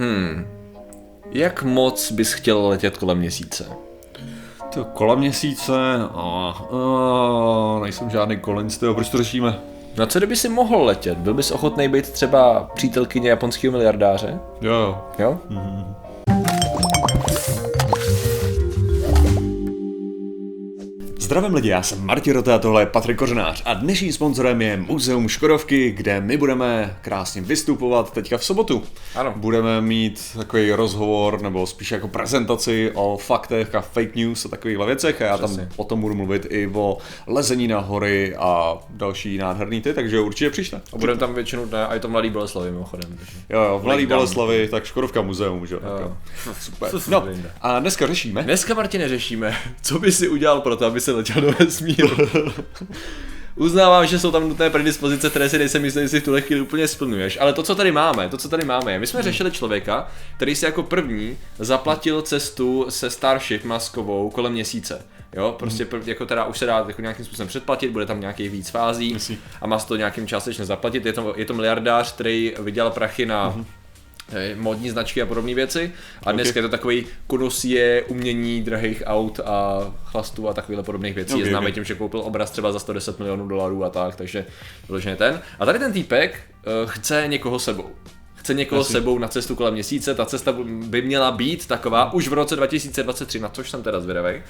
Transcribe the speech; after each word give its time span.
Hmm. 0.00 0.46
Jak 1.30 1.62
moc 1.62 2.12
bys 2.12 2.32
chtěl 2.32 2.68
letět 2.68 2.96
kolem 2.96 3.18
měsíce? 3.18 3.66
To 4.74 4.84
kolem 4.84 5.18
měsíce 5.18 5.72
a, 6.14 6.54
a 6.72 7.80
nejsem 7.82 8.10
žádný 8.10 8.40
tyjo, 8.78 8.94
proč 8.94 9.08
to 9.08 9.18
řešíme? 9.18 9.58
Na 9.96 10.06
co 10.06 10.18
kdyby 10.18 10.36
si 10.36 10.48
mohl 10.48 10.84
letět? 10.84 11.18
Byl 11.18 11.34
bys 11.34 11.50
ochotný 11.50 11.88
být 11.88 12.10
třeba 12.10 12.70
přítelkyně 12.74 13.30
japonského 13.30 13.72
miliardáře? 13.72 14.38
Jo, 14.60 14.72
jo. 14.72 14.98
Jo? 15.18 15.38
Zdravím 21.30 21.54
lidi, 21.54 21.68
já 21.68 21.82
jsem 21.82 22.06
Martin 22.06 22.32
Rota 22.32 22.54
a 22.54 22.58
tohle 22.58 22.82
je 22.82 22.86
Patrik 22.86 23.18
Kořenář 23.18 23.62
a 23.64 23.74
dnešním 23.74 24.12
sponzorem 24.12 24.62
je 24.62 24.76
Muzeum 24.76 25.28
Škodovky, 25.28 25.90
kde 25.90 26.20
my 26.20 26.36
budeme 26.36 26.96
krásně 27.02 27.42
vystupovat 27.42 28.12
teďka 28.12 28.38
v 28.38 28.44
sobotu. 28.44 28.82
Ano. 29.14 29.34
Budeme 29.36 29.80
mít 29.80 30.20
takový 30.36 30.72
rozhovor 30.72 31.42
nebo 31.42 31.66
spíš 31.66 31.90
jako 31.90 32.08
prezentaci 32.08 32.92
o 32.94 33.18
faktech 33.18 33.74
a 33.74 33.80
fake 33.80 34.14
news 34.14 34.44
a 34.44 34.48
takovýchhle 34.48 34.86
věcech 34.86 35.22
a 35.22 35.24
já 35.24 35.38
Přesně. 35.38 35.56
tam 35.56 35.68
o 35.76 35.84
tom 35.84 36.00
budu 36.00 36.14
mluvit 36.14 36.46
i 36.50 36.70
o 36.74 36.98
lezení 37.26 37.68
na 37.68 37.78
hory 37.78 38.36
a 38.36 38.78
další 38.90 39.38
nádherný 39.38 39.80
ty, 39.80 39.94
takže 39.94 40.20
určitě 40.20 40.50
přišli. 40.50 40.78
A 40.92 40.98
budeme 40.98 41.18
tam 41.18 41.34
většinou, 41.34 41.66
ne, 41.66 41.86
a 41.86 41.94
je 41.94 42.00
to 42.00 42.08
Mladý 42.08 42.30
Boleslavy 42.30 42.70
mimochodem. 42.70 43.10
Takže. 43.18 43.32
Jo, 43.50 43.62
jo, 43.62 43.78
v 43.78 43.84
Mladý. 43.84 44.06
Boleslavi, 44.06 44.68
tak 44.68 44.84
Škodovka 44.84 45.22
muzeum, 45.22 45.66
že 45.66 45.74
jo. 45.74 45.80
tak 45.80 46.00
jo. 46.00 46.16
Super. 46.60 46.90
No, 47.08 47.24
a 47.60 47.78
dneska 47.78 48.06
řešíme. 48.06 48.42
Dneska, 48.42 48.74
Martine, 48.74 49.08
řešíme, 49.08 49.56
co 49.82 49.98
by 49.98 50.12
si 50.12 50.28
udělal 50.28 50.60
pro 50.60 50.76
to, 50.76 50.86
aby 50.86 51.00
se 51.00 51.19
letěl 51.20 51.42
do 51.42 51.52
vesmíru. 51.58 52.16
Uznávám, 53.56 54.06
že 54.06 54.18
jsou 54.18 54.30
tam 54.30 54.48
nutné 54.48 54.70
predispozice, 54.70 55.30
které 55.30 55.48
si 55.48 55.58
nejsem 55.58 55.84
jistý, 55.84 56.00
jestli 56.00 56.20
v 56.20 56.24
tuhle 56.24 56.40
chvíli 56.40 56.60
úplně 56.60 56.88
splňuješ, 56.88 57.38
ale 57.40 57.52
to, 57.52 57.62
co 57.62 57.74
tady 57.74 57.92
máme, 57.92 58.28
to, 58.28 58.36
co 58.36 58.48
tady 58.48 58.64
máme, 58.64 58.92
je, 58.92 58.98
my 58.98 59.06
jsme 59.06 59.22
řešili 59.22 59.50
člověka, 59.50 60.08
který 60.36 60.56
si 60.56 60.64
jako 60.64 60.82
první 60.82 61.38
zaplatil 61.58 62.22
cestu 62.22 62.86
se 62.88 63.10
Starship 63.10 63.64
maskovou 63.64 64.30
kolem 64.30 64.52
měsíce. 64.52 65.04
Jo, 65.36 65.54
prostě 65.58 65.84
prv, 65.84 66.08
jako 66.08 66.26
teda 66.26 66.44
už 66.44 66.58
se 66.58 66.66
dá 66.66 66.84
jako 66.88 67.02
nějakým 67.02 67.24
způsobem 67.24 67.48
předplatit, 67.48 67.90
bude 67.90 68.06
tam 68.06 68.20
nějakých 68.20 68.50
víc 68.50 68.70
fází 68.70 69.16
a 69.60 69.66
má 69.66 69.78
se 69.78 69.86
to 69.86 69.96
nějakým 69.96 70.26
částečně 70.26 70.64
zaplatit. 70.64 71.06
Je 71.06 71.12
to, 71.12 71.34
je 71.36 71.44
to 71.44 71.54
miliardář, 71.54 72.12
který 72.12 72.54
vydělal 72.60 72.90
prachy 72.90 73.26
na 73.26 73.54
eh, 73.60 73.64
modní 74.54 74.90
značky 74.90 75.22
a 75.22 75.26
podobné 75.26 75.54
věci. 75.54 75.92
A 76.26 76.32
dneska 76.32 76.58
je 76.58 76.62
to 76.62 76.68
takový 76.68 77.06
konosie 77.26 78.02
umění 78.02 78.62
drahých 78.62 79.02
aut 79.06 79.40
a 79.44 79.80
chlastů 80.04 80.48
a 80.48 80.54
takovýchhle 80.54 80.82
podobných 80.82 81.14
věcí. 81.14 81.34
Ok, 81.34 81.40
je 81.40 81.46
známý 81.46 81.66
ok. 81.66 81.74
tím, 81.74 81.84
že 81.84 81.94
koupil 81.94 82.20
obraz 82.20 82.50
třeba 82.50 82.72
za 82.72 82.78
110 82.78 83.18
milionů 83.18 83.48
dolarů 83.48 83.84
a 83.84 83.90
tak, 83.90 84.16
takže 84.16 84.46
vyloženě 84.88 85.16
ten. 85.16 85.40
A 85.58 85.66
tady 85.66 85.78
ten 85.78 85.92
týpek 85.92 86.40
uh, 86.66 86.90
chce 86.90 87.24
někoho 87.26 87.58
sebou. 87.58 87.90
Chce 88.34 88.54
někoho 88.54 88.80
Jasně. 88.80 88.92
sebou 88.92 89.18
na 89.18 89.28
cestu 89.28 89.56
kolem 89.56 89.74
měsíce, 89.74 90.14
ta 90.14 90.26
cesta 90.26 90.52
by 90.84 91.02
měla 91.02 91.30
být 91.30 91.66
taková 91.66 92.12
už 92.12 92.28
v 92.28 92.32
roce 92.32 92.56
2023, 92.56 93.40
na 93.40 93.48
což 93.48 93.70
jsem 93.70 93.82
teda 93.82 94.00
zvědavý. 94.00 94.42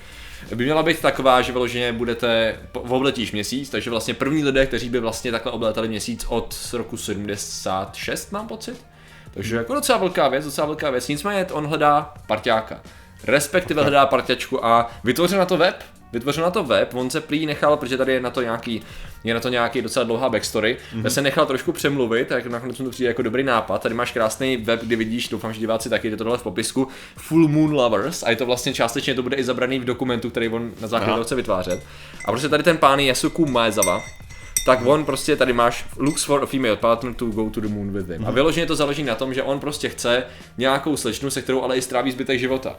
By 0.54 0.64
měla 0.64 0.82
být 0.82 1.00
taková, 1.00 1.42
že 1.42 1.52
vyloženě 1.52 1.92
budete, 1.92 2.58
obletíš 2.72 3.32
měsíc, 3.32 3.70
takže 3.70 3.90
vlastně 3.90 4.14
první 4.14 4.44
lidé, 4.44 4.66
kteří 4.66 4.88
by 4.88 5.00
vlastně 5.00 5.30
takhle 5.30 5.52
oblétali 5.52 5.88
měsíc 5.88 6.24
od 6.28 6.56
roku 6.72 6.96
76, 6.96 8.32
mám 8.32 8.48
pocit. 8.48 8.89
Takže 9.34 9.56
jako 9.56 9.74
docela 9.74 9.98
velká 9.98 10.28
věc, 10.28 10.44
docela 10.44 10.66
velká 10.66 10.90
věc. 10.90 11.08
Nicméně 11.08 11.46
on 11.52 11.66
hledá 11.66 12.14
parťáka. 12.26 12.80
Respektive 13.24 13.82
hledá 13.82 14.06
parťačku 14.06 14.66
a 14.66 14.90
vytvořil 15.04 15.38
na 15.38 15.44
to 15.44 15.56
web. 15.56 15.84
Vytvořil 16.12 16.44
na 16.44 16.50
to 16.50 16.64
web, 16.64 16.94
on 16.94 17.10
se 17.10 17.20
prý 17.20 17.46
nechal, 17.46 17.76
protože 17.76 17.96
tady 17.96 18.12
je 18.12 18.20
na 18.20 18.30
to 18.30 18.42
nějaký, 18.42 18.82
je 19.24 19.34
na 19.34 19.40
to 19.40 19.48
nějaký 19.48 19.82
docela 19.82 20.04
dlouhá 20.04 20.28
backstory, 20.28 20.76
mm-hmm. 20.94 21.06
se 21.06 21.22
nechal 21.22 21.46
trošku 21.46 21.72
přemluvit, 21.72 22.28
tak 22.28 22.46
nakonec 22.46 22.78
mi 22.78 22.84
to 22.84 22.90
přijde 22.90 23.08
jako 23.08 23.22
dobrý 23.22 23.42
nápad. 23.42 23.82
Tady 23.82 23.94
máš 23.94 24.12
krásný 24.12 24.56
web, 24.56 24.80
kde 24.82 24.96
vidíš, 24.96 25.28
doufám, 25.28 25.52
že 25.52 25.60
diváci 25.60 25.90
taky, 25.90 26.08
je 26.08 26.16
to 26.16 26.24
dole 26.24 26.38
v 26.38 26.42
popisku, 26.42 26.88
Full 27.16 27.48
Moon 27.48 27.72
Lovers 27.72 28.22
a 28.22 28.30
je 28.30 28.36
to 28.36 28.46
vlastně 28.46 28.74
částečně 28.74 29.14
to 29.14 29.22
bude 29.22 29.36
i 29.36 29.44
zabraný 29.44 29.78
v 29.78 29.84
dokumentu, 29.84 30.30
který 30.30 30.48
on 30.48 30.70
na 30.80 30.88
základě 30.88 31.24
chce 31.24 31.34
vytvářet. 31.34 31.82
A 32.24 32.30
prostě 32.30 32.48
tady 32.48 32.62
ten 32.62 32.78
pán 32.78 33.00
Yasuku 33.00 33.46
Maezawa, 33.46 34.02
tak 34.66 34.86
on 34.86 35.04
prostě 35.04 35.36
tady 35.36 35.52
máš 35.52 35.84
looks 35.96 36.24
for 36.24 36.42
a 36.42 36.46
female 36.46 36.76
partner 36.76 37.14
to 37.14 37.26
go 37.26 37.50
to 37.50 37.60
the 37.60 37.68
moon 37.68 37.92
with 37.92 38.08
him. 38.08 38.26
A 38.26 38.30
vyloženě 38.30 38.66
to 38.66 38.76
založí 38.76 39.02
na 39.02 39.14
tom, 39.14 39.34
že 39.34 39.42
on 39.42 39.60
prostě 39.60 39.88
chce 39.88 40.24
nějakou 40.58 40.96
slečnu, 40.96 41.30
se 41.30 41.42
kterou 41.42 41.62
ale 41.62 41.76
i 41.76 41.82
stráví 41.82 42.12
zbytek 42.12 42.38
života. 42.38 42.76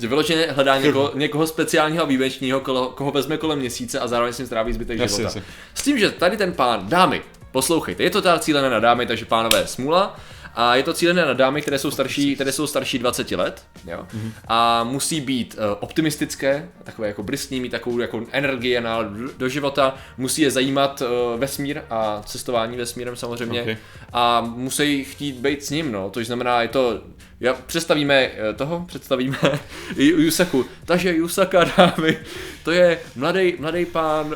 Že 0.00 0.08
vyloženě 0.08 0.46
hledá 0.50 0.78
někoho, 0.78 1.10
někoho 1.14 1.46
speciálního 1.46 2.02
a 2.02 2.06
výjimečného, 2.06 2.60
koho, 2.60 2.88
koho 2.88 3.10
vezme 3.10 3.36
kolem 3.36 3.58
měsíce 3.58 4.00
a 4.00 4.08
zároveň 4.08 4.32
s 4.34 4.38
ním 4.38 4.46
stráví 4.46 4.72
zbytek 4.72 4.98
Jasně, 4.98 5.16
života. 5.16 5.38
jasně. 5.38 5.42
S 5.74 5.82
tím, 5.82 5.98
že 5.98 6.10
tady 6.10 6.36
ten 6.36 6.52
pán, 6.52 6.88
dámy, 6.88 7.22
poslouchejte, 7.52 8.02
je 8.02 8.10
to 8.10 8.22
teda 8.22 8.38
cílené 8.38 8.70
na 8.70 8.80
dámy, 8.80 9.06
takže 9.06 9.24
pánové 9.24 9.66
smůla. 9.66 10.16
A 10.56 10.76
je 10.76 10.82
to 10.82 10.92
cílené 10.92 11.26
na 11.26 11.32
dámy, 11.32 11.62
které 11.62 11.78
jsou 11.78 11.90
starší, 11.90 12.34
které 12.34 12.52
jsou 12.52 12.66
starší 12.66 12.98
20 12.98 13.30
let, 13.30 13.62
jo. 13.86 14.06
Mhm. 14.14 14.32
A 14.48 14.84
musí 14.84 15.20
být 15.20 15.54
uh, 15.58 15.76
optimistické, 15.80 16.68
takové 16.84 17.08
jako 17.08 17.22
briskní, 17.22 17.60
mít 17.60 17.68
takovou 17.68 17.98
jako 17.98 18.22
energii 18.32 18.78
a 18.78 18.80
náladu 18.80 19.28
do, 19.38 19.48
života, 19.48 19.94
musí 20.18 20.42
je 20.42 20.50
zajímat 20.50 21.02
uh, 21.02 21.40
vesmír 21.40 21.82
a 21.90 22.22
cestování 22.26 22.76
vesmírem 22.76 23.16
samozřejmě. 23.16 23.62
Ok. 23.62 23.78
A 24.12 24.40
musí 24.40 25.04
chtít 25.04 25.36
být 25.36 25.64
s 25.64 25.70
ním, 25.70 25.92
no, 25.92 26.10
to 26.10 26.24
znamená, 26.24 26.62
je 26.62 26.68
to, 26.68 27.00
já, 27.40 27.54
představíme 27.66 28.14
eh, 28.14 28.52
toho, 28.52 28.84
představíme 28.88 29.38
Ju- 29.96 30.20
Yusaku. 30.20 30.64
Takže 30.84 31.14
Yusaka 31.14 31.64
dámy, 31.76 32.18
to 32.64 32.70
je 32.70 32.98
mladý, 33.16 33.54
mladý 33.58 33.86
pán, 33.86 34.34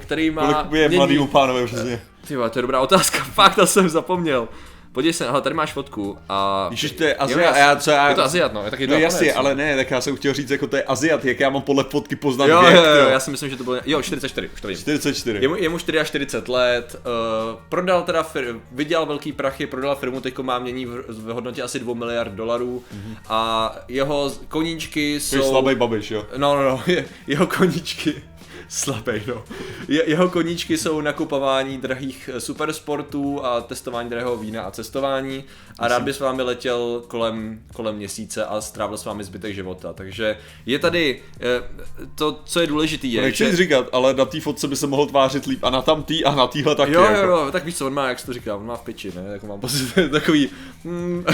který 0.00 0.30
má... 0.30 0.64
Kolik 0.64 0.82
je 0.82 0.88
mění- 0.88 0.96
mladýmu 0.96 1.26
pánovi 1.26 1.66
přesně? 1.66 2.02
ty 2.28 2.34
to 2.34 2.58
je 2.58 2.62
dobrá 2.62 2.80
otázka, 2.80 3.18
fakt 3.34 3.54
to 3.54 3.66
jsem 3.66 3.88
zapomněl. 3.88 4.48
Podívej 4.92 5.12
se, 5.12 5.26
ale 5.28 5.40
tady 5.40 5.54
máš 5.54 5.72
fotku 5.72 6.18
a... 6.28 6.68
Ježiš, 6.70 6.90
to 6.92 7.04
je 7.04 7.14
Aziat, 7.14 7.56
já, 7.56 7.76
co 7.76 7.90
já... 7.90 8.08
Je 8.08 8.14
to 8.14 8.22
Aziat, 8.24 8.52
no, 8.52 8.64
je 8.64 8.70
taky 8.70 8.86
No 8.86 8.94
Japonec, 8.94 9.12
jasně, 9.12 9.32
no. 9.32 9.38
ale 9.38 9.54
ne, 9.54 9.76
tak 9.76 9.90
já 9.90 10.00
jsem 10.00 10.16
chtěl 10.16 10.34
říct, 10.34 10.50
jako 10.50 10.66
to 10.66 10.76
je 10.76 10.82
Aziat, 10.82 11.24
jak 11.24 11.40
já 11.40 11.50
mám 11.50 11.62
podle 11.62 11.84
fotky 11.84 12.16
poznat 12.16 12.46
Jo, 12.46 12.60
věk, 12.60 12.74
jo, 12.74 12.82
jo, 12.82 13.08
já 13.08 13.20
si 13.20 13.30
myslím, 13.30 13.50
že 13.50 13.56
to 13.56 13.64
bylo... 13.64 13.76
Jo, 13.86 14.02
44, 14.02 14.48
už 14.54 14.60
to 14.60 14.68
vím. 14.68 14.76
44. 14.76 15.38
Je 15.42 15.48
mu, 15.48 15.56
je 15.56 15.68
mu 15.68 15.78
44 15.78 16.42
let, 16.52 16.96
uh, 17.52 17.60
prodal 17.68 18.02
teda, 18.02 18.22
fir, 18.22 18.54
vydělal 18.72 19.06
velký 19.06 19.32
prachy, 19.32 19.66
prodal 19.66 19.96
firmu, 19.96 20.20
teď 20.20 20.38
má 20.38 20.58
mění 20.58 20.86
v, 20.86 21.04
v 21.08 21.26
hodnotě 21.32 21.62
asi 21.62 21.78
2 21.78 21.94
miliard 21.94 22.32
dolarů 22.32 22.84
Mhm. 22.92 23.16
a 23.28 23.72
jeho 23.88 24.32
koníčky 24.48 25.20
To 25.30 25.36
je 25.36 25.42
jsou... 25.42 25.50
slabý 25.50 25.74
babiš, 25.74 26.10
jo. 26.10 26.26
No, 26.36 26.56
no, 26.56 26.62
no, 26.62 26.82
je, 26.86 27.04
jeho 27.26 27.46
koníčky, 27.46 28.14
slabý, 28.68 29.12
no. 29.26 29.44
Je, 29.88 30.10
jeho 30.10 30.28
koníčky 30.28 30.78
jsou 30.78 31.00
nakupování 31.00 31.78
drahých 31.78 32.30
eh, 32.32 32.40
supersportů 32.40 33.44
a 33.44 33.60
testování 33.60 34.10
drahého 34.10 34.36
vína 34.36 34.62
a 34.62 34.70
cestování 34.70 35.44
a 35.78 35.88
rád 35.88 36.02
by 36.02 36.12
s 36.12 36.20
vámi 36.20 36.42
letěl 36.42 37.02
kolem, 37.08 37.62
kolem 37.74 37.96
měsíce 37.96 38.44
a 38.44 38.60
strávil 38.60 38.98
s 38.98 39.04
vámi 39.04 39.24
zbytek 39.24 39.54
života, 39.54 39.92
takže 39.92 40.38
je 40.66 40.78
tady 40.78 41.20
eh, 41.40 41.62
to, 42.14 42.40
co 42.44 42.60
je 42.60 42.66
důležitý, 42.66 43.12
je, 43.12 43.22
Nechci 43.22 43.44
nic 43.44 43.54
říkat, 43.54 43.86
ale 43.92 44.14
na 44.14 44.24
té 44.24 44.40
fotce 44.40 44.68
by 44.68 44.76
se 44.76 44.86
mohl 44.86 45.06
tvářit 45.06 45.46
líp 45.46 45.64
a 45.64 45.70
na 45.70 45.82
tamtý 45.82 46.24
a 46.24 46.34
na 46.34 46.46
týhle 46.46 46.74
taky. 46.74 46.92
Jo, 46.92 47.02
jako. 47.02 47.26
jo, 47.26 47.36
jo, 47.36 47.50
tak 47.52 47.64
víš 47.64 47.76
co, 47.76 47.86
on 47.86 47.94
má, 47.94 48.08
jak 48.08 48.18
se 48.18 48.26
to 48.26 48.32
říká, 48.32 48.56
on 48.56 48.66
má 48.66 48.76
v 48.76 48.82
piči, 48.82 49.12
ne, 49.14 49.22
jako 49.32 49.46
mám 49.46 49.60
pocit, 49.60 49.94
takový, 50.10 50.48
mm, 50.84 51.24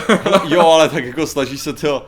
jo, 0.49 0.61
ale 0.61 0.89
tak 0.89 1.05
jako 1.05 1.27
snaží 1.27 1.59
se 1.59 1.73
to. 1.73 2.07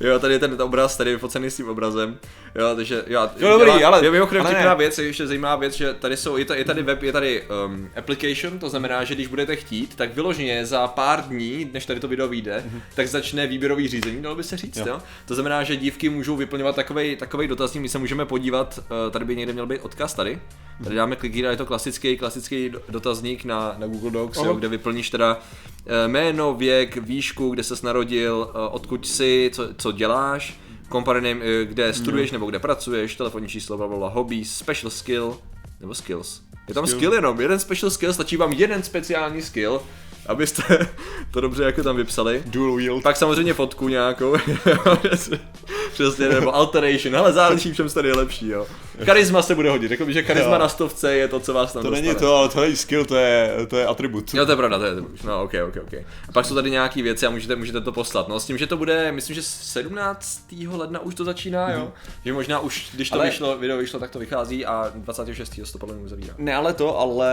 Jo, 0.00 0.18
tady 0.18 0.34
je 0.34 0.38
ten 0.38 0.62
obraz, 0.62 0.96
tady 0.96 1.10
je 1.10 1.18
focený 1.18 1.50
s 1.50 1.56
tím 1.56 1.68
obrazem. 1.68 2.18
Jo, 2.54 2.76
takže 2.76 3.04
jo, 3.06 3.28
Jo, 3.36 3.58
dobrý, 3.58 3.84
ale- 3.84 4.04
je 4.04 4.10
mimochodem 4.10 4.42
ale 4.42 4.50
ne. 4.52 4.58
vtipná 4.58 4.74
věc, 4.74 4.98
je 4.98 5.06
ještě 5.06 5.26
zajímavá 5.26 5.56
věc, 5.56 5.74
že 5.74 5.94
tady 5.94 6.16
jsou, 6.16 6.36
je, 6.36 6.44
ta, 6.44 6.54
je 6.54 6.64
tady 6.64 6.82
web, 6.82 7.02
je 7.02 7.12
tady 7.12 7.42
um, 7.66 7.88
application, 7.96 8.58
to 8.58 8.68
znamená, 8.68 9.04
že 9.04 9.14
když 9.14 9.26
budete 9.26 9.56
chtít, 9.56 9.94
tak 9.96 10.14
vyloženě 10.14 10.66
za 10.66 10.86
pár 10.88 11.22
dní, 11.22 11.70
než 11.72 11.86
tady 11.86 12.00
to 12.00 12.08
video 12.08 12.28
vyjde, 12.28 12.64
tak 12.94 13.08
začne 13.08 13.46
výběrový 13.46 13.88
řízení, 13.88 14.22
dalo 14.22 14.36
by 14.36 14.42
se 14.44 14.56
říct, 14.56 14.76
jo. 14.76 14.84
Jo. 14.86 14.92
jo? 14.94 15.00
To 15.26 15.34
znamená, 15.34 15.62
že 15.62 15.76
dívky 15.76 16.08
můžou 16.08 16.36
vyplňovat 16.36 16.76
takový 16.76 17.16
takovej 17.16 17.48
dotazník, 17.48 17.82
my 17.82 17.88
se 17.88 17.98
můžeme 17.98 18.26
podívat, 18.26 18.78
uh, 18.78 19.12
tady 19.12 19.24
by 19.24 19.36
někde 19.36 19.52
měl 19.52 19.66
být 19.66 19.80
odkaz 19.80 20.14
tady. 20.14 20.38
Tady 20.84 20.96
dáme 20.96 21.16
klik, 21.16 21.34
je 21.34 21.56
to 21.56 21.66
klasický, 21.66 22.16
klasický 22.16 22.68
do- 22.68 22.80
dotazník 22.88 23.44
na, 23.44 23.74
na 23.78 23.86
Google 23.86 24.10
Docs, 24.10 24.38
jo, 24.38 24.54
kde 24.54 24.68
vyplníš 24.68 25.10
teda 25.10 25.38
eh, 25.86 26.08
jméno, 26.08 26.54
věk, 26.54 26.96
výšku, 26.96 27.50
kde 27.50 27.62
ses 27.62 27.82
narodil, 27.82 28.50
eh, 28.54 28.58
odkud 28.70 29.06
jsi, 29.06 29.50
co, 29.54 29.68
co 29.74 29.89
děláš, 29.92 30.58
company 30.92 31.20
name, 31.20 31.44
eh, 31.44 31.64
kde 31.64 31.92
studuješ 31.92 32.30
nebo 32.30 32.46
kde 32.46 32.58
pracuješ, 32.58 33.16
telefonní 33.16 33.48
číslo, 33.48 33.76
bla, 33.76 33.88
bla, 33.88 33.96
bla, 33.96 34.08
hobbies, 34.08 34.56
special 34.56 34.90
skill, 34.90 35.38
nebo 35.80 35.94
skills. 35.94 36.42
Je 36.68 36.74
tam 36.74 36.86
skill. 36.86 36.98
skill 36.98 37.12
jenom, 37.12 37.40
jeden 37.40 37.58
special 37.58 37.90
skill, 37.90 38.12
stačí 38.12 38.36
vám 38.36 38.52
jeden 38.52 38.82
speciální 38.82 39.42
skill, 39.42 39.82
abyste 40.26 40.62
to 41.30 41.40
dobře 41.40 41.64
jako 41.64 41.82
tam 41.82 41.96
vypsali. 41.96 42.42
Dual 42.46 42.76
wield. 42.76 43.02
Pak 43.02 43.16
samozřejmě 43.16 43.54
fotku 43.54 43.88
nějakou, 43.88 44.36
Přesně, 45.92 46.28
nebo 46.28 46.54
alteration, 46.54 47.16
ale 47.16 47.32
záleží, 47.32 47.72
v 47.72 47.76
čem 47.76 47.88
jste 47.88 48.02
nejlepší, 48.02 48.48
jo. 48.48 48.66
Charisma 49.04 49.42
se 49.42 49.54
bude 49.54 49.70
hodit, 49.70 49.88
řekl 49.88 50.04
bych, 50.04 50.14
že 50.14 50.22
charisma 50.22 50.52
Jo. 50.52 50.58
na 50.58 50.68
stovce 50.68 51.14
je 51.16 51.28
to, 51.28 51.40
co 51.40 51.52
vás 51.54 51.72
tam 51.72 51.82
To 51.82 51.90
dostane. 51.90 52.08
není 52.08 52.20
to, 52.20 52.36
ale 52.36 52.48
to 52.48 52.60
není 52.60 52.76
skill, 52.76 53.04
to 53.04 53.16
je, 53.16 53.54
to 53.68 53.76
je 53.76 53.86
atribut. 53.86 54.34
Jo, 54.34 54.46
to 54.46 54.52
je 54.52 54.56
pravda, 54.56 54.78
to 54.78 54.84
je, 54.84 54.92
no 55.24 55.42
ok, 55.42 55.52
ok, 55.68 55.76
ok. 55.82 55.92
A 56.28 56.32
pak 56.32 56.46
jsou 56.46 56.54
tady 56.54 56.70
nějaké 56.70 57.02
věci 57.02 57.26
a 57.26 57.30
můžete, 57.30 57.56
můžete 57.56 57.80
to 57.80 57.92
poslat. 57.92 58.28
No 58.28 58.40
s 58.40 58.44
tím, 58.46 58.58
že 58.58 58.66
to 58.66 58.76
bude, 58.76 59.12
myslím, 59.12 59.34
že 59.34 59.42
17. 59.42 60.40
ledna 60.68 61.00
už 61.00 61.14
to 61.14 61.24
začíná, 61.24 61.70
jo. 61.72 61.92
Že 62.24 62.32
možná 62.32 62.58
už, 62.60 62.88
když 62.94 63.10
to 63.10 63.16
Ale- 63.16 63.26
vyšlo, 63.26 63.58
video 63.58 63.78
vyšlo, 63.78 64.00
tak 64.00 64.10
to 64.10 64.18
vychází 64.18 64.66
a 64.66 64.92
26. 64.94 65.72
to 65.72 65.78
podle 65.78 65.94
mě 65.94 66.04
uzavírá. 66.04 66.34
Ne, 66.38 66.54
ale 66.54 66.74
to, 66.74 66.98
ale 66.98 67.32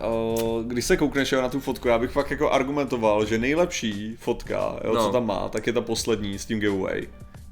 o, 0.00 0.62
když 0.66 0.84
se 0.84 0.96
koukneš 0.96 1.32
jo, 1.32 1.42
na 1.42 1.48
tu 1.48 1.60
fotku, 1.60 1.88
já 1.88 1.98
bych 1.98 2.10
fakt 2.10 2.30
jako 2.30 2.50
argumentoval, 2.50 3.24
že 3.26 3.38
nejlepší 3.38 4.16
fotka, 4.20 4.76
jo, 4.84 4.94
No. 4.94 5.06
co 5.06 5.12
tam 5.12 5.26
má, 5.26 5.48
tak 5.48 5.66
je 5.66 5.72
ta 5.72 5.80
poslední 5.80 6.38
s 6.38 6.46
tím 6.46 6.60
giveaway. 6.60 7.06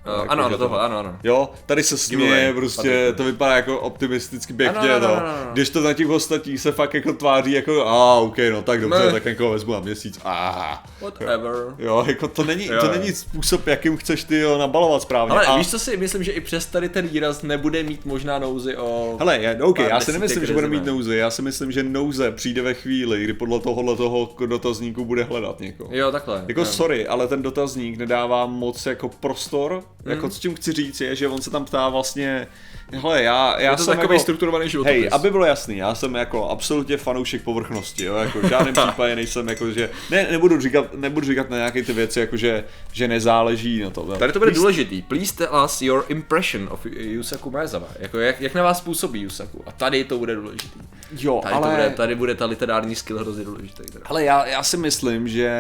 Uh, 0.06 0.12
Jako, 0.20 0.30
ano, 0.32 0.44
ano, 0.44 0.58
to- 0.58 0.64
tohle, 0.64 0.80
ano, 0.80 0.98
ano. 0.98 1.16
Jo, 1.24 1.50
tady 1.66 1.82
se 1.82 1.98
směje, 1.98 2.52
prostě 2.54 3.12
to 3.16 3.24
vypadá 3.24 3.56
jako 3.56 3.80
optimisticky 3.80 4.52
pěkně, 4.52 4.78
Ano, 4.94 4.94
ano, 4.94 5.08
no. 5.08 5.14
ano, 5.16 5.26
ano. 5.26 5.50
Když 5.52 5.70
to 5.70 5.80
na 5.80 5.92
těch 5.92 6.08
ostatních 6.08 6.60
se 6.60 6.72
fakt 6.72 6.94
jako 6.94 7.12
tváří 7.12 7.52
jako, 7.52 7.86
a 7.86 8.14
ok, 8.14 8.36
no 8.52 8.62
tak 8.62 8.80
dobře, 8.80 9.06
Ne. 9.06 9.12
tak 9.12 9.24
jako 9.24 9.50
vezmu 9.50 9.72
na 9.72 9.80
měsíc, 9.80 10.20
a 10.24 10.84
Whatever. 11.02 11.54
Jo, 11.78 12.04
jako 12.06 12.28
to 12.28 12.44
není, 12.44 12.66
Jo, 12.66 12.80
to 12.80 12.90
není 12.90 13.12
způsob, 13.12 13.66
jakým 13.66 13.96
chceš 13.96 14.24
ty 14.24 14.38
jo, 14.38 14.58
nabalovat 14.58 15.02
správně. 15.02 15.32
Ale 15.32 15.46
a... 15.46 15.56
víš, 15.58 15.70
co 15.70 15.78
si 15.78 15.96
myslím, 15.96 16.22
že 16.22 16.32
i 16.32 16.40
přes 16.40 16.66
tady 16.66 16.88
ten 16.88 17.08
výraz 17.08 17.42
nebude 17.42 17.82
mít 17.82 18.04
možná 18.06 18.38
nouzy 18.38 18.76
o... 18.76 19.16
Hele, 19.18 19.56
OK, 19.62 19.78
já 19.78 20.00
si 20.00 20.12
nemyslím, 20.12 20.46
že 20.46 20.52
bude 20.52 20.68
mít 20.68 20.84
nouzi, 20.84 21.16
já 21.16 21.30
si 21.30 21.42
myslím, 21.42 21.72
že 21.72 21.82
nouze 21.82 22.30
přijde 22.30 22.62
ve 22.62 22.74
chvíli, 22.74 23.24
kdy 23.24 23.32
podle 23.32 23.60
tohohle 23.60 23.96
toho 23.96 24.34
dotazníku 24.46 25.04
bude 25.04 25.24
hledat 25.24 25.60
někoho. 25.60 25.90
Jo, 25.92 26.12
takhle. 26.12 26.44
Jako 26.48 26.64
sorry, 26.64 27.06
ale 27.06 27.28
ten 27.28 27.42
dotazník 27.42 27.98
nedává 27.98 28.46
moc 28.46 28.86
jako 28.86 29.08
prostor, 29.08 29.82
Hmm. 30.06 30.14
jako 30.16 30.28
co 30.28 30.40
tím 30.40 30.54
chci 30.54 30.72
říct 30.72 31.00
je, 31.00 31.16
že 31.16 31.28
on 31.28 31.42
se 31.42 31.50
tam 31.50 31.64
ptá 31.64 31.88
vlastně, 31.88 32.46
hele, 32.92 33.22
já, 33.22 33.60
já 33.60 33.70
Je 33.70 33.76
to 33.76 33.84
jsem 33.84 33.96
takový 33.96 34.14
jako, 34.14 34.22
strukturovaný 34.22 34.68
životopis. 34.68 35.00
Hej, 35.00 35.08
aby 35.12 35.30
bylo 35.30 35.44
jasný, 35.44 35.76
já 35.76 35.94
jsem 35.94 36.14
jako 36.14 36.48
absolutně 36.50 36.96
fanoušek 36.96 37.42
povrchnosti, 37.42 38.04
jo, 38.04 38.14
jako 38.16 38.40
v 38.40 38.48
žádném 38.48 38.74
případě 38.86 39.16
nejsem 39.16 39.48
jako, 39.48 39.70
že, 39.70 39.90
ne, 40.10 40.26
nebudu 40.30 40.60
říkat, 40.60 40.94
nebudu 40.94 41.26
říkat 41.26 41.50
na 41.50 41.56
nějaké 41.56 41.82
ty 41.82 41.92
věci, 41.92 42.20
jako 42.20 42.36
že, 42.36 42.64
že 42.92 43.08
nezáleží 43.08 43.80
na 43.82 43.90
to. 43.90 44.00
jo. 44.00 44.16
Tady 44.18 44.32
to 44.32 44.38
bude 44.38 44.50
Please- 44.50 44.60
důležitý. 44.60 45.02
Please 45.02 45.34
tell 45.36 45.64
us 45.64 45.82
your 45.82 46.04
impression 46.08 46.68
of 46.70 46.86
Yusaku 46.96 47.50
Maezawa. 47.50 47.88
Jako 47.98 48.18
jak, 48.18 48.40
jak 48.40 48.54
na 48.54 48.62
vás 48.62 48.80
působí 48.80 49.20
Yusaku. 49.20 49.62
A 49.66 49.72
tady 49.72 50.04
to 50.04 50.18
bude 50.18 50.34
důležitý. 50.34 50.80
Jo, 51.18 51.40
Tady, 51.42 51.54
ale... 51.54 51.68
to 51.68 51.76
bude, 51.76 51.90
tady 51.90 52.14
bude 52.14 52.34
ta 52.34 52.46
literární 52.46 52.94
skill 52.94 53.18
hrozně 53.18 53.44
důležitý. 53.44 53.82
Teda. 53.92 54.04
Ale 54.08 54.24
já, 54.24 54.46
já 54.46 54.62
si 54.62 54.76
myslím, 54.76 55.28
že... 55.28 55.50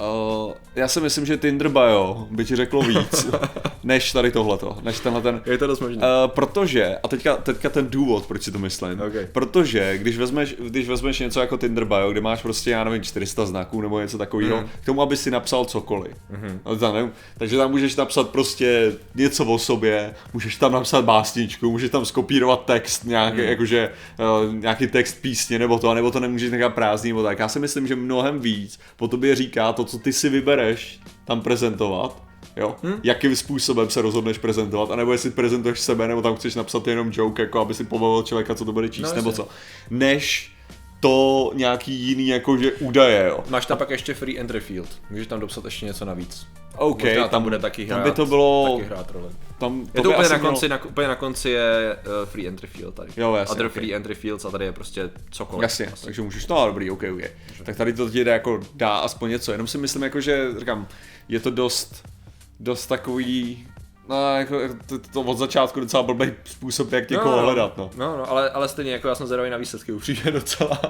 Uh, 0.00 0.52
já 0.76 0.88
si 0.88 1.00
myslím, 1.00 1.26
že 1.26 1.36
Tinder 1.36 1.68
bio 1.68 2.26
by 2.30 2.44
ti 2.44 2.56
řeklo 2.56 2.82
víc, 2.82 3.26
než 3.84 4.12
tady 4.12 4.30
tohleto, 4.30 4.76
než 4.82 5.00
tenhle 5.00 5.22
ten... 5.22 5.42
Je 5.46 5.58
to 5.58 5.66
dost 5.66 5.80
možný. 5.80 5.96
Uh, 5.96 6.02
protože, 6.26 6.96
a 7.02 7.08
teďka, 7.08 7.36
teďka 7.36 7.70
ten 7.70 7.86
důvod, 7.90 8.26
proč 8.26 8.42
si 8.42 8.52
to 8.52 8.58
myslím, 8.58 9.00
Ok. 9.00 9.12
protože 9.32 9.98
když 9.98 10.18
vezmeš, 10.18 10.54
když 10.68 10.88
vezmeš 10.88 11.18
něco 11.18 11.40
jako 11.40 11.56
Tinder 11.56 11.84
bio, 11.84 12.10
kde 12.12 12.20
máš 12.20 12.42
prostě, 12.42 12.70
já 12.70 12.84
nevím, 12.84 13.02
400 13.02 13.46
znaků 13.46 13.80
nebo 13.80 14.00
něco 14.00 14.18
takového, 14.18 14.56
Mhm. 14.56 14.68
k 14.82 14.86
tomu, 14.86 15.02
aby 15.02 15.16
si 15.16 15.30
napsal 15.30 15.64
cokoliv. 15.64 16.12
No, 16.66 16.76
tam 16.76 16.94
nevím, 16.94 17.12
takže 17.38 17.56
tam 17.56 17.70
můžeš 17.70 17.96
napsat 17.96 18.28
prostě 18.30 18.92
něco 19.14 19.44
o 19.44 19.58
sobě, 19.58 20.14
můžeš 20.32 20.56
tam 20.56 20.72
napsat 20.72 21.04
básničku, 21.04 21.70
můžeš 21.70 21.90
tam 21.90 22.04
skopírovat 22.04 22.64
text, 22.64 23.04
nějaký, 23.04 23.38
Mhm. 23.38 23.48
jakože 23.48 23.90
uh, 24.48 24.54
nějaký 24.54 24.86
text 24.86 25.18
písně 25.20 25.58
nebo 25.58 25.78
to, 25.78 25.94
nebo 25.94 26.10
to 26.10 26.20
nemůžeš 26.20 26.50
nechat 26.50 26.74
prázdný 26.74 27.10
nebo 27.10 27.22
tak. 27.22 27.38
Já 27.38 27.48
si 27.48 27.58
myslím, 27.58 27.86
že 27.86 27.96
mnohem 27.96 28.40
víc 28.40 28.78
po 28.96 29.08
tobě 29.08 29.34
říká 29.34 29.72
to, 29.72 29.83
co 29.84 29.98
ty 29.98 30.12
si 30.12 30.28
vybereš 30.28 31.00
tam 31.24 31.40
prezentovat, 31.40 32.24
Jo? 32.56 32.76
Hmm? 32.82 33.00
Jakým 33.02 33.36
způsobem 33.36 33.90
se 33.90 34.02
rozhodneš 34.02 34.38
prezentovat, 34.38 34.90
anebo 34.90 35.12
jestli 35.12 35.30
prezentuješ 35.30 35.80
sebe, 35.80 36.08
nebo 36.08 36.22
tam 36.22 36.36
chceš 36.36 36.54
napsat 36.54 36.86
jenom 36.86 37.10
joke, 37.12 37.42
jako 37.42 37.60
aby 37.60 37.74
si 37.74 37.84
pobavil 37.84 38.22
člověka, 38.22 38.54
co 38.54 38.64
to 38.64 38.72
bude 38.72 38.88
číst, 38.88 39.10
No, 39.10 39.14
nebo 39.14 39.32
co. 39.32 39.48
Než 39.90 40.53
to 41.04 41.50
nějaký 41.54 41.92
jiný 41.94 42.28
jakože 42.28 42.72
údaje, 42.72 43.26
jo. 43.28 43.44
Máš 43.48 43.66
tam 43.66 43.78
pak 43.78 43.90
ještě 43.90 44.14
free 44.14 44.40
entry 44.40 44.60
field. 44.60 44.88
Můžeš 45.10 45.26
tam 45.26 45.40
dopsat 45.40 45.64
ještě 45.64 45.86
něco 45.86 46.04
navíc. 46.04 46.46
OK, 46.76 47.02
Možná 47.02 47.20
tam, 47.22 47.28
tam, 47.30 47.42
bude 47.42 47.58
taky 47.58 47.86
tam 47.86 47.96
hrát, 48.00 48.04
by 48.04 48.16
to 48.16 48.26
bylo- 48.26 48.76
taky 48.76 48.88
hrát 48.88 49.10
roli. 49.10 49.28
tam, 49.58 49.80
Je 49.94 50.02
to 50.02 50.08
úplně 50.10 50.28
na, 50.28 50.36
mělo- 50.36 50.50
konci, 50.50 50.68
na, 50.68 50.84
úplně 50.84 51.08
na 51.08 51.14
konci 51.14 51.50
je 51.50 51.96
uh, 51.96 52.28
free 52.28 52.48
entry 52.48 52.66
field 52.66 52.94
tady. 52.94 53.10
Jo, 53.16 53.34
jasně, 53.34 53.52
Other 53.52 53.66
ok. 53.66 53.72
free 53.72 53.94
entry 53.94 54.14
fields 54.14 54.44
a 54.44 54.50
tady 54.50 54.64
je 54.64 54.72
prostě 54.72 55.10
cokoliv. 55.30 55.62
Jasně, 55.62 55.86
Vlastně. 55.86 56.06
takže 56.06 56.22
můžeš, 56.22 56.46
no 56.46 56.66
dobrý, 56.66 56.90
ok, 56.90 57.02
ok. 57.14 57.30
Tak 57.64 57.76
tady 57.76 57.92
to 57.92 58.10
ti 58.10 58.20
jako 58.28 58.60
dá 58.74 58.96
aspoň 58.98 59.30
něco, 59.30 59.52
jenom 59.52 59.66
si 59.66 59.78
myslím 59.78 60.02
jako, 60.02 60.20
že 60.20 60.48
říkám, 60.58 60.86
je 61.28 61.40
to 61.40 61.50
dost, 61.50 62.08
dost 62.60 62.86
takový, 62.86 63.66
no 64.08 64.36
jako 64.36 64.58
to, 64.86 64.98
to 64.98 65.20
od 65.20 65.38
začátku 65.38 65.80
docela 65.80 66.02
blbý 66.02 66.32
způsob, 66.44 66.92
jak 66.92 67.10
někoho 67.10 67.40
hledat, 67.40 67.76
no. 67.76 67.90
No, 67.96 68.16
no, 68.16 68.30
ale, 68.30 68.50
ale 68.50 68.68
stejně 68.68 68.92
jako 68.92 69.08
já 69.08 69.14
jsem 69.14 69.26
zvědavý 69.26 69.50
na 69.50 69.56
výsledky 69.56 69.92
upřímně 69.92 70.30
docela. 70.30 70.80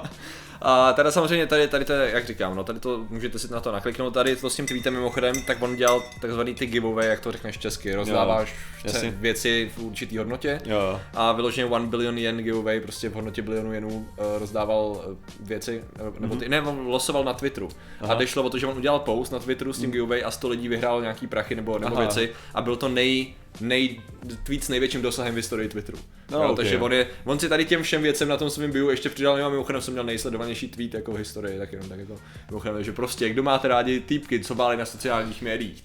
A 0.61 0.93
teda 0.93 1.11
samozřejmě 1.11 1.47
tady, 1.47 1.67
tady 1.67 1.85
to 1.85 1.93
je, 1.93 2.11
jak 2.13 2.25
říkám, 2.25 2.55
no 2.55 2.63
tady 2.63 2.79
to 2.79 3.05
můžete 3.09 3.39
si 3.39 3.51
na 3.53 3.59
to 3.59 3.71
nakliknout, 3.71 4.13
tady 4.13 4.35
to 4.35 4.49
s 4.49 4.55
tím 4.55 4.65
tweetem 4.65 4.93
mimochodem, 4.93 5.35
tak 5.47 5.61
on 5.61 5.75
dělal 5.75 6.03
takzvaný 6.21 6.55
ty 6.55 6.65
giveaway, 6.65 7.07
jak 7.07 7.19
to 7.19 7.31
řekneš 7.31 7.57
česky, 7.57 7.95
rozdáváš 7.95 8.55
ce- 8.87 9.11
věci 9.11 9.71
v 9.75 9.83
určitý 9.83 10.17
hodnotě. 10.17 10.61
Jo. 10.65 11.01
A 11.13 11.31
vyloženě 11.31 11.65
1 11.65 11.79
billion 11.79 12.17
yen 12.17 12.37
giveaway, 12.37 12.79
prostě 12.79 13.09
v 13.09 13.13
hodnotě 13.13 13.41
bilionu 13.41 13.73
jenů 13.73 13.89
uh, 13.89 14.25
rozdával 14.39 14.85
uh, 14.85 15.15
věci, 15.39 15.83
uh, 16.07 16.19
nebo 16.19 16.35
ty, 16.35 16.49
ne, 16.49 16.61
on 16.61 16.87
losoval 16.87 17.23
na 17.23 17.33
Twitteru. 17.33 17.69
Aha. 18.01 18.13
A 18.13 18.17
jde 18.17 18.27
šlo 18.27 18.43
o 18.43 18.49
to, 18.49 18.57
že 18.57 18.67
on 18.67 18.77
udělal 18.77 18.99
post 18.99 19.31
na 19.31 19.39
Twitteru 19.39 19.73
s 19.73 19.79
tím 19.79 19.91
giveaway 19.91 20.23
a 20.25 20.31
100 20.31 20.49
lidí 20.49 20.67
vyhrálo 20.67 21.01
nějaký 21.01 21.27
prachy 21.27 21.55
nebo, 21.55 21.79
nebo 21.79 21.95
Aha. 21.95 22.05
věci 22.05 22.33
a 22.53 22.61
byl 22.61 22.75
to 22.75 22.89
nej, 22.89 23.33
nej, 23.61 24.01
tweet 24.43 24.63
s 24.63 24.69
největším 24.69 25.01
dosahem 25.01 25.33
v 25.33 25.37
historii 25.37 25.69
Twitteru. 25.69 25.97
No, 26.31 26.43
jo, 26.43 26.49
ok. 26.49 26.57
Takže 26.57 26.77
on, 26.79 26.93
je, 26.93 27.07
on 27.25 27.39
si 27.39 27.49
tady 27.49 27.65
těm 27.65 27.83
všem 27.83 28.01
věcem 28.01 28.27
na 28.29 28.37
tom 28.37 28.49
svém 28.49 28.71
bio 28.71 28.89
ještě 28.89 29.09
přidal, 29.09 29.39
jo, 29.39 29.49
mimochodem 29.49 29.81
jsem 29.81 29.93
měl 29.93 30.03
nejsledovanější 30.03 30.67
tweet 30.67 30.93
jako 30.93 31.11
v 31.11 31.17
historii, 31.17 31.59
tak 31.59 31.71
jenom 31.73 31.89
tak 31.89 31.99
jako, 31.99 32.15
mimochodem, 32.49 32.83
že 32.83 32.91
prostě, 32.91 33.29
kdo 33.29 33.43
máte 33.43 33.67
rádi 33.67 33.99
týpky, 33.99 34.39
co 34.39 34.55
báli 34.55 34.77
na 34.77 34.85
sociálních 34.85 35.41
médiích. 35.41 35.83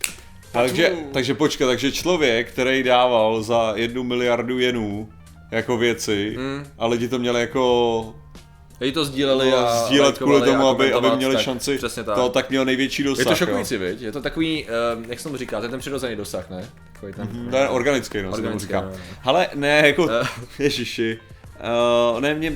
Takže, 0.53 0.93
takže 1.13 1.35
počkej, 1.35 1.67
takže 1.67 1.93
člověk, 1.93 2.53
který 2.53 2.83
dával 2.83 3.43
za 3.43 3.73
jednu 3.77 4.03
miliardu 4.05 4.59
jenů 4.59 5.09
jako 5.51 5.77
věci 5.77 6.35
Mm. 6.39 6.67
a 6.79 6.87
lidi 6.87 7.09
to 7.09 7.19
měli 7.19 7.41
jako 7.41 8.15
Lidi 8.81 8.93
to 8.93 9.05
sdíleli 9.05 9.53
a 9.53 9.85
sdílet 9.87 10.19
kvůli 10.19 10.41
tomu, 10.43 10.67
a 10.67 10.71
aby, 10.71 10.93
aby 10.93 11.11
měli 11.17 11.35
tak, 11.35 11.45
šanci, 11.45 11.77
Přesně 11.79 12.05
tak. 12.05 12.15
to 12.15 12.29
tak 12.29 12.51
měl 12.51 12.65
největší 12.65 13.03
dosah. 13.03 13.19
Je 13.19 13.25
to 13.25 13.35
šokující, 13.35 13.77
viď? 13.77 14.01
Je 14.01 14.13
to 14.13 14.21
takový, 14.23 14.65
uh, 14.65 15.05
jak 15.09 15.19
se 15.21 15.25
tomu 15.25 15.37
říká, 15.37 15.59
to 15.59 15.65
je 15.65 15.71
ten 15.71 15.81
přirozený 15.81 16.17
dosah, 16.17 16.51
ne? 16.51 16.69
Takový 17.01 17.13
ten, 17.13 17.49
To 17.51 17.57
je 17.57 17.69
organický, 17.69 18.23
no, 18.23 18.31
Organický, 18.31 18.67
říká. 18.67 18.81
no. 18.81 18.93
Ale 19.25 19.49
ne, 19.55 19.83
jako, 19.87 20.09
Eh. 20.11 20.27
ježiši, 20.59 21.19
uh, 22.15 22.21
ne, 22.21 22.35
mě, 22.35 22.53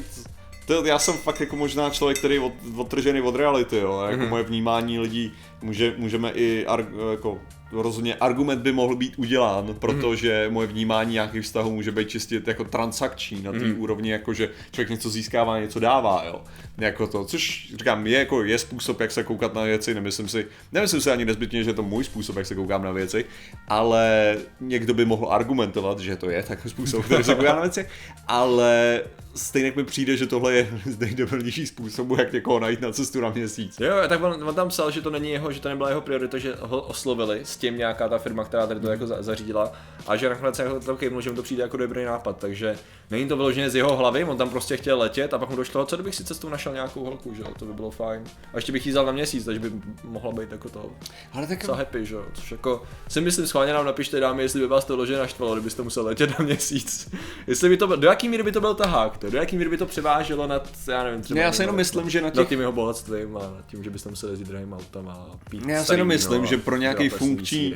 to, 0.66 0.84
já 0.84 0.98
jsem 0.98 1.14
fakt 1.14 1.40
jako 1.40 1.56
možná 1.56 1.90
člověk, 1.90 2.18
který 2.18 2.34
je 2.34 2.40
od, 2.40 2.52
odtržený 2.76 3.20
od 3.20 3.36
reality, 3.36 3.76
jo, 3.76 4.00
jako 4.08 4.20
Mhm. 4.20 4.30
moje 4.30 4.42
vnímání 4.44 4.98
lidí, 4.98 5.32
může, 5.64 5.94
můžeme 5.96 6.30
i, 6.34 6.66
ar, 6.66 6.86
jako, 7.10 7.38
rozhodně 7.72 8.14
argument 8.14 8.62
by 8.62 8.72
mohl 8.72 8.96
být 8.96 9.14
udělán, 9.16 9.74
protože 9.78 10.46
moje 10.50 10.66
vnímání 10.66 11.12
nějakých 11.12 11.42
vztahů 11.42 11.70
může 11.72 11.92
být 11.92 12.08
čistě 12.08 12.42
jako 12.46 12.64
transakční 12.64 13.42
na 13.42 13.52
té 13.52 13.58
Mhm. 13.58 13.80
úrovni, 13.80 14.10
jako 14.10 14.34
že 14.34 14.48
člověk 14.72 14.90
něco 14.90 15.10
získává, 15.10 15.60
něco 15.60 15.80
dává, 15.80 16.24
jo. 16.26 16.40
Jako 16.78 17.06
to, 17.06 17.24
což 17.24 17.68
říkám, 17.78 18.06
je 18.06 18.18
jako 18.18 18.42
je 18.44 18.58
způsob, 18.58 19.00
jak 19.00 19.10
se 19.10 19.22
koukat 19.24 19.54
na 19.54 19.62
věci, 19.62 19.94
nemyslím 19.94 20.28
si, 20.28 20.46
nemyslím 20.72 21.00
si 21.00 21.10
ani 21.10 21.24
nezbytně, 21.24 21.64
že 21.64 21.70
je 21.70 21.74
to 21.74 21.82
můj 21.82 22.04
způsob, 22.04 22.36
jak 22.36 22.46
se 22.46 22.54
koukám 22.54 22.82
na 22.84 22.92
věci, 22.92 23.24
ale 23.68 24.36
někdo 24.60 24.94
by 24.94 25.04
mohl 25.04 25.32
argumentovat, 25.32 25.98
že 25.98 26.16
to 26.16 26.30
je 26.30 26.42
takový 26.42 26.70
způsob, 26.70 27.04
který 27.04 27.24
se 27.24 27.34
koukám 27.34 27.56
na 27.56 27.62
věci, 27.62 27.86
ale 28.28 29.00
stejně 29.34 29.72
mi 29.76 29.84
přijde, 29.84 30.16
že 30.16 30.26
tohle 30.26 30.54
je 30.54 30.68
z 30.86 30.98
nejdobrnější 30.98 31.66
způsobu, 31.66 32.16
jak 32.18 32.32
někoho 32.32 32.60
najít 32.60 32.80
na 32.80 32.92
cestu 32.92 33.20
na 33.20 33.30
měsíc. 33.30 33.76
Jo, 33.80 33.94
tak 34.08 34.22
on, 34.22 34.48
on, 34.48 34.54
tam 34.54 34.68
psal, 34.68 34.90
že 34.90 35.00
to 35.02 35.10
není 35.10 35.30
jeho, 35.30 35.52
že 35.54 35.60
to 35.60 35.68
nebyla 35.68 35.88
jeho 35.88 36.00
priorita, 36.00 36.38
že 36.38 36.54
ho 36.60 36.80
oslovili 36.80 37.40
s 37.44 37.56
tím 37.56 37.78
nějaká 37.78 38.08
ta 38.08 38.18
firma, 38.18 38.44
která 38.44 38.66
tady 38.66 38.80
to 38.80 38.90
jako 38.90 39.06
za, 39.06 39.22
zařídila 39.22 39.72
a 40.06 40.16
že 40.16 40.28
nakonec 40.28 40.58
jako 40.58 40.80
to 40.80 40.96
kejvnul, 40.96 41.20
že 41.20 41.30
mu 41.30 41.36
to 41.36 41.42
přijde 41.42 41.62
jako 41.62 41.76
dobrý 41.76 42.04
nápad, 42.04 42.38
takže 42.38 42.78
není 43.10 43.28
to 43.28 43.36
vyloženě 43.36 43.70
z 43.70 43.74
jeho 43.74 43.96
hlavy, 43.96 44.24
on 44.24 44.36
tam 44.36 44.50
prostě 44.50 44.76
chtěl 44.76 44.98
letět 44.98 45.34
a 45.34 45.38
pak 45.38 45.50
mu 45.50 45.56
došlo, 45.56 45.86
co 45.86 45.96
kdybych 45.96 46.14
si 46.14 46.24
cestou 46.24 46.48
našel 46.48 46.72
nějakou 46.72 47.04
holku, 47.04 47.34
že 47.34 47.42
jo, 47.42 47.48
to 47.58 47.64
by 47.64 47.72
bylo 47.72 47.90
fajn. 47.90 48.24
A 48.52 48.56
ještě 48.56 48.72
bych 48.72 48.86
jí 48.86 48.90
vzal 48.90 49.06
na 49.06 49.12
měsíc, 49.12 49.44
takže 49.44 49.60
by 49.60 49.72
mohla 50.04 50.32
být 50.32 50.52
jako 50.52 50.68
to 50.68 50.90
Ale 51.32 51.46
tak 51.46 51.58
docela 51.58 51.76
happy, 51.76 52.06
že 52.06 52.14
jo, 52.14 52.24
což 52.34 52.52
jako 52.52 52.82
si 53.08 53.20
myslím 53.20 53.46
schválně 53.46 53.72
nám 53.72 53.86
napište 53.86 54.20
dámy, 54.20 54.42
jestli 54.42 54.60
by 54.60 54.66
vás 54.66 54.84
to 54.84 54.92
vyloženě 54.92 55.18
naštvalo, 55.18 55.54
kdybyste 55.54 55.82
musel 55.82 56.04
letět 56.04 56.38
na 56.38 56.44
měsíc. 56.44 57.14
jestli 57.46 57.68
by 57.68 57.76
to 57.76 57.86
byl, 57.86 57.96
do 57.96 58.08
jaký 58.08 58.28
míry 58.28 58.42
by 58.42 58.52
to 58.52 58.60
byl 58.60 58.74
tahák, 58.74 59.18
to, 59.18 59.30
do 59.30 59.38
jaký 59.38 59.56
míry 59.56 59.70
by 59.70 59.76
to 59.76 59.86
převáželo 59.86 60.46
nad, 60.46 60.68
já 60.88 61.04
nevím, 61.04 61.22
třeba 61.22 61.38
Ne, 61.38 61.44
já 61.44 61.52
si 61.52 61.62
jenom 61.62 61.76
myslím, 61.76 62.10
že 62.10 62.20
na 62.20 62.24
nad 62.24 62.34
těch 62.34 62.48
tím 62.48 62.60
jeho 62.60 62.72
bohatstvím 62.72 63.36
a 63.36 63.40
nad 63.40 63.66
tím, 63.66 63.84
že 63.84 63.90
byste 63.90 64.10
museli 64.10 64.32
jezdit 64.32 64.48
drahým 64.48 64.72
autem 64.72 65.08
a 65.08 65.26
pít 65.50 65.62
Já 65.66 65.84
si 65.84 65.92
jenom 65.92 66.08
víno 66.08 66.14
myslím, 66.16 66.46
že 66.46 66.56
pro 66.56 66.76
nějaký 66.76 67.08
funkční, 67.08 67.74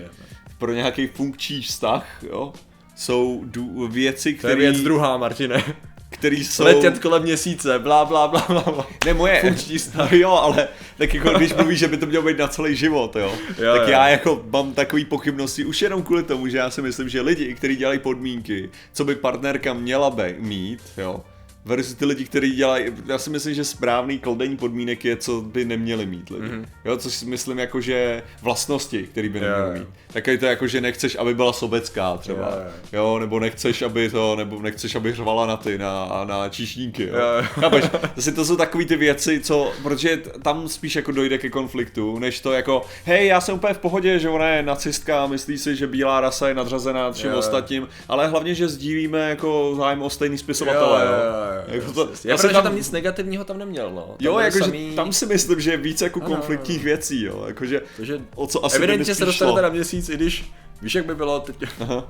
pro 0.58 0.72
nějaký 0.72 1.06
funkční 1.06 1.62
vztah, 1.62 2.06
jo, 2.22 2.52
jsou 2.96 3.42
dů, 3.44 3.88
věci, 3.88 4.22
To 4.22 4.28
je 4.28 4.34
které 4.34 4.54
věc 4.56 4.80
druhá, 4.80 5.16
Martine. 5.16 5.64
který 6.10 6.44
jsou... 6.44 6.64
Letět 6.64 6.98
kolem 6.98 7.22
měsíce, 7.22 7.78
blá, 7.78 8.04
blá, 8.04 8.28
blá, 8.28 8.44
blá, 8.48 8.62
blá. 8.62 8.86
Ne, 9.06 9.14
moje... 9.14 9.40
Funkční 9.40 9.76
No 9.94 10.08
jo, 10.10 10.30
ale 10.30 10.68
tak 10.98 11.14
jako 11.14 11.30
když 11.30 11.54
mluvíš, 11.54 11.78
že 11.78 11.88
by 11.88 11.96
to 11.96 12.06
mělo 12.06 12.24
být 12.24 12.38
na 12.38 12.48
celý 12.48 12.76
život, 12.76 13.16
jo, 13.16 13.34
Jo, 13.58 13.72
tak 13.76 13.82
jo. 13.82 13.88
já 13.92 14.08
jako 14.08 14.44
mám 14.50 14.72
takový 14.72 15.04
pochybnosti 15.04 15.64
už 15.64 15.82
jenom 15.82 16.02
kvůli 16.02 16.22
tomu, 16.22 16.48
že 16.48 16.58
já 16.58 16.70
si 16.70 16.82
myslím, 16.82 17.08
že 17.08 17.20
lidi, 17.20 17.54
kteří 17.54 17.76
dělají 17.76 17.98
podmínky, 17.98 18.70
co 18.92 19.04
by 19.04 19.14
partnerka 19.14 19.72
měla 19.72 20.10
be- 20.10 20.34
mít, 20.38 20.80
jo, 20.96 21.20
versus 21.68 21.94
ty 21.94 22.04
lidi, 22.04 22.24
kteří 22.24 22.50
dělají, 22.50 22.84
já 23.06 23.18
si 23.18 23.30
myslím, 23.30 23.54
že 23.54 23.64
správný 23.64 24.18
kladení 24.18 24.56
podmínek 24.56 25.04
je, 25.04 25.16
co 25.16 25.40
by 25.40 25.64
neměli 25.64 26.06
mít 26.06 26.30
lidi. 26.30 26.46
Mm-hmm. 26.46 26.64
Jo, 26.84 26.96
což 26.96 27.14
si 27.14 27.26
myslím 27.26 27.58
jako, 27.58 27.80
že 27.80 28.22
vlastnosti, 28.42 29.02
které 29.02 29.28
by 29.28 29.40
neměli 29.40 29.68
jo. 29.68 29.74
mít. 29.74 29.88
Takový 30.12 30.38
to 30.38 30.46
jako, 30.46 30.66
že 30.66 30.80
nechceš, 30.80 31.16
aby 31.16 31.34
byla 31.34 31.52
sobecká 31.52 32.16
třeba, 32.16 32.52
Jo, 32.92 33.02
jo. 33.02 33.18
nebo 33.18 33.40
nechceš, 33.40 33.82
aby 33.82 34.10
to, 34.10 34.36
nebo 34.36 34.62
nechceš, 34.62 34.94
aby 34.94 35.12
řvala 35.12 35.46
na 35.46 35.56
ty, 35.56 35.78
na, 35.78 36.24
na 36.24 36.48
číšníky, 36.48 37.02
jo. 37.02 37.16
Jo. 37.16 37.42
Chápeš? 37.42 37.84
Zase 38.16 38.32
to 38.32 38.44
jsou 38.44 38.56
takový 38.56 38.86
ty 38.86 38.96
věci, 38.96 39.40
co, 39.40 39.72
protože 39.82 40.16
tam 40.42 40.68
spíš 40.68 40.96
jako 40.96 41.12
dojde 41.12 41.38
ke 41.38 41.50
konfliktu, 41.50 42.18
než 42.18 42.40
to 42.40 42.52
jako, 42.52 42.82
hej, 43.04 43.26
já 43.26 43.40
jsem 43.40 43.54
úplně 43.54 43.74
v 43.74 43.78
pohodě, 43.78 44.18
že 44.18 44.28
ona 44.28 44.48
je 44.48 44.62
nacistka, 44.62 45.26
myslí 45.26 45.58
si, 45.58 45.76
že 45.76 45.86
bílá 45.86 46.20
rasa 46.20 46.48
je 46.48 46.54
nadřazená 46.54 47.12
všem 47.12 47.32
jo. 47.32 47.38
ostatním, 47.38 47.88
ale 48.08 48.28
hlavně, 48.28 48.54
že 48.54 48.68
sdílíme 48.68 49.28
jako 49.28 49.74
zájem 49.76 50.02
o 50.02 50.10
stejný 50.10 50.38
spisovatele, 50.38 51.06
jo. 51.06 51.57
Jako 51.66 51.92
to, 51.92 52.08
Já 52.24 52.34
asi 52.34 52.48
protože 52.48 52.62
tam 52.62 52.76
nic 52.76 52.90
negativního 52.90 53.44
tam 53.44 53.58
neměl, 53.58 53.90
no. 53.90 54.02
Tam 54.02 54.16
Jo, 54.20 54.38
jakože 54.38 54.64
samý- 54.64 54.94
tam 54.96 55.12
si 55.12 55.26
myslím, 55.26 55.60
že 55.60 55.70
je 55.70 55.76
víc 55.76 56.02
jako 56.02 56.20
Ano, 56.22 56.34
konfliktních 56.34 56.84
věcí, 56.84 57.24
jo, 57.24 57.44
jakože 57.46 57.82
Takže 57.96 58.20
o 58.34 58.46
co 58.46 58.64
asi 58.64 58.76
evidentně 58.76 59.14
se 59.14 59.24
dostanete 59.24 59.62
na 59.62 59.68
měsíc, 59.68 60.08
i 60.08 60.14
když 60.14 60.52
víš, 60.82 60.94
jak 60.94 61.06
by 61.06 61.14
bylo 61.14 61.40
teď. 61.40 61.56
Aha. 61.80 62.04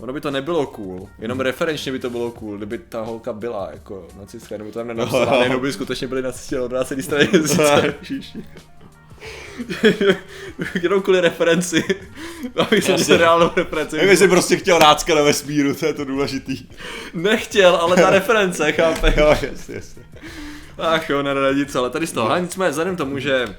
Ono 0.00 0.12
by 0.12 0.20
to 0.20 0.30
nebylo 0.30 0.66
cool, 0.66 1.08
jenom 1.18 1.40
referenčně 1.40 1.92
by 1.92 1.98
to 1.98 2.10
bylo 2.10 2.30
cool, 2.30 2.56
kdyby 2.56 2.78
ta 2.78 3.00
holka 3.00 3.32
byla 3.32 3.68
jako 3.72 4.06
nacistka, 4.18 4.56
nebo 4.58 4.70
to 4.70 4.78
tam 4.78 4.86
nenapsala, 4.96 5.38
nejenom 5.38 5.60
by 5.62 5.72
skutečně 5.72 6.06
byli 6.08 6.22
nacisti 6.22 7.02
straně 7.02 7.28
měsíce. 7.32 7.94
Ježiši. 8.00 8.44
jenom 10.82 11.02
kvůli 11.02 11.20
referenci, 11.20 11.84
abych 12.56 12.84
se 12.84 12.92
Jasně. 12.92 13.04
měl 13.06 13.18
reálnou 13.18 13.50
referenci. 13.56 13.96
Já 13.96 14.04
bych 14.06 14.18
si 14.18 14.28
prostě 14.28 14.56
chtěl 14.56 14.78
rácka 14.78 15.14
na 15.14 15.22
vesmíru, 15.22 15.74
to 15.74 15.86
je 15.86 15.94
to 15.94 16.04
důležitý. 16.04 16.66
Nechtěl, 17.14 17.76
ale 17.76 17.96
ta 17.96 18.10
reference, 18.10 18.72
chápeš? 18.72 19.14
Jo, 19.16 19.36
jasně, 19.42 19.74
jasně. 19.74 20.02
Ach 20.78 21.10
jo, 21.10 21.22
ne, 21.22 21.34
ne, 21.34 21.54
nic, 21.54 21.74
ale 21.74 21.90
tady 21.90 22.06
z 22.06 22.12
toho. 22.12 22.30
Ale 22.30 22.40
nicméně, 22.40 22.70
vzhledem 22.70 22.96
tomu, 22.96 23.18
že 23.18 23.56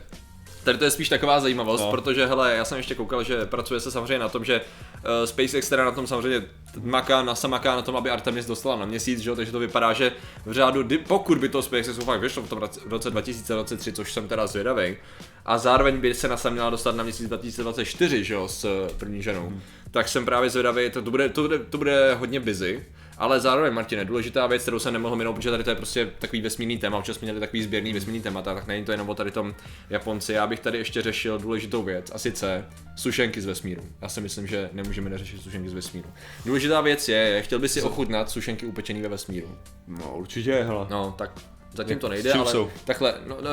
Tady 0.64 0.78
to 0.78 0.84
je 0.84 0.92
spíš 0.92 1.10
taková 1.10 1.40
zajímavost, 1.40 1.82
No. 1.82 1.92
protože 1.92 2.26
hele, 2.26 2.56
já 2.56 2.66
jsem 2.66 2.78
ještě 2.78 2.96
koukal, 2.96 3.24
že 3.24 3.46
pracuje 3.46 3.80
se 3.80 3.92
samozřejmě 3.92 4.20
na 4.20 4.30
tom, 4.30 4.46
že 4.46 4.62
uh, 4.62 5.26
SpaceX 5.26 5.70
teda 5.70 5.86
na 5.86 5.92
tom 5.92 6.08
samozřejmě 6.08 6.46
maká, 6.82 7.24
NASA 7.24 7.48
maká 7.48 7.76
na 7.76 7.82
tom, 7.82 7.96
aby 7.96 8.10
Artemis 8.10 8.46
dostala 8.46 8.76
na 8.76 8.86
měsíc, 8.86 9.20
že 9.20 9.30
jo, 9.30 9.36
takže 9.36 9.52
to 9.52 9.60
vypadá, 9.60 9.94
že 9.94 10.12
v 10.46 10.54
řádu, 10.54 10.86
pokud 11.08 11.38
by 11.38 11.50
to 11.50 11.62
SpaceX 11.62 11.98
fakt 11.98 12.20
vyšlo 12.20 12.44
v 12.44 12.50
tom 12.50 12.62
roce 12.90 13.10
2023, 13.10 13.94
což 13.94 14.14
jsem 14.14 14.28
teda 14.28 14.48
zvědavý, 14.48 14.98
a 15.46 15.58
zároveň 15.58 15.98
by 15.98 16.14
se 16.14 16.28
NASA 16.28 16.50
měla 16.50 16.70
dostat 16.70 16.96
na 16.96 17.04
měsíc 17.04 17.28
2024, 17.28 18.24
že 18.24 18.34
jo, 18.34 18.48
s 18.48 18.66
eh, 18.66 18.94
první 18.98 19.24
ženou, 19.24 19.48
hmm. 19.48 19.62
tak 19.92 20.08
jsem 20.08 20.26
právě 20.26 20.50
zvědavý, 20.50 20.90
to, 20.90 21.02
to, 21.02 21.12
bude, 21.12 21.30
to, 21.30 21.42
bude, 21.42 21.60
to 21.60 21.78
bude 21.78 22.14
hodně 22.14 22.40
busy, 22.40 22.86
ale 23.24 23.40
zároveň, 23.40 23.74
Martine, 23.74 24.06
důležitá 24.06 24.48
věc, 24.48 24.62
kterou 24.62 24.80
jsem 24.80 24.94
nemohl 24.94 25.16
minout, 25.16 25.34
protože 25.34 25.52
tady 25.52 25.64
to 25.64 25.70
je 25.70 25.76
prostě 25.76 26.12
takový 26.20 26.42
vesmírný 26.42 26.78
téma, 26.78 26.98
občas 26.98 27.18
jsme 27.18 27.26
měli 27.26 27.40
takový 27.40 27.64
sběrný 27.64 27.94
vesmírný 27.94 28.22
témata, 28.22 28.54
tak 28.56 28.68
není 28.68 28.86
to 28.86 28.92
jenom 28.92 29.10
o 29.10 29.16
tady 29.16 29.32
tom 29.32 29.56
Japonci. 29.90 30.34
Já 30.34 30.48
bych 30.48 30.60
tady 30.60 30.78
ještě 30.78 31.02
řešil 31.02 31.40
důležitou 31.40 31.84
věc, 31.84 32.12
a 32.14 32.18
sice 32.18 32.66
sušenky 32.96 33.42
z 33.42 33.46
vesmíru. 33.46 33.82
Já 34.02 34.10
si 34.10 34.22
myslím, 34.22 34.48
že 34.48 34.70
nemůžeme 34.74 35.10
neřešit 35.10 35.42
sušenky 35.42 35.70
z 35.70 35.74
vesmíru. 35.74 36.10
Důležitá 36.46 36.82
věc 36.82 37.10
je, 37.10 37.42
chtěl 37.42 37.60
by 37.60 37.70
si 37.70 37.82
ochutnat 37.82 38.30
sušenky 38.30 38.66
upečený 38.66 39.02
ve 39.02 39.08
vesmíru. 39.10 39.58
No, 39.88 40.16
určitě, 40.16 40.64
hele. 40.64 40.88
No, 40.90 41.16
tak 41.18 41.32
zatím 41.74 42.00
to 42.00 42.10
nejde, 42.10 42.34
ale 42.34 42.52
jsou? 42.52 42.70
takhle, 42.86 43.14
no, 43.28 43.38
no, 43.42 43.50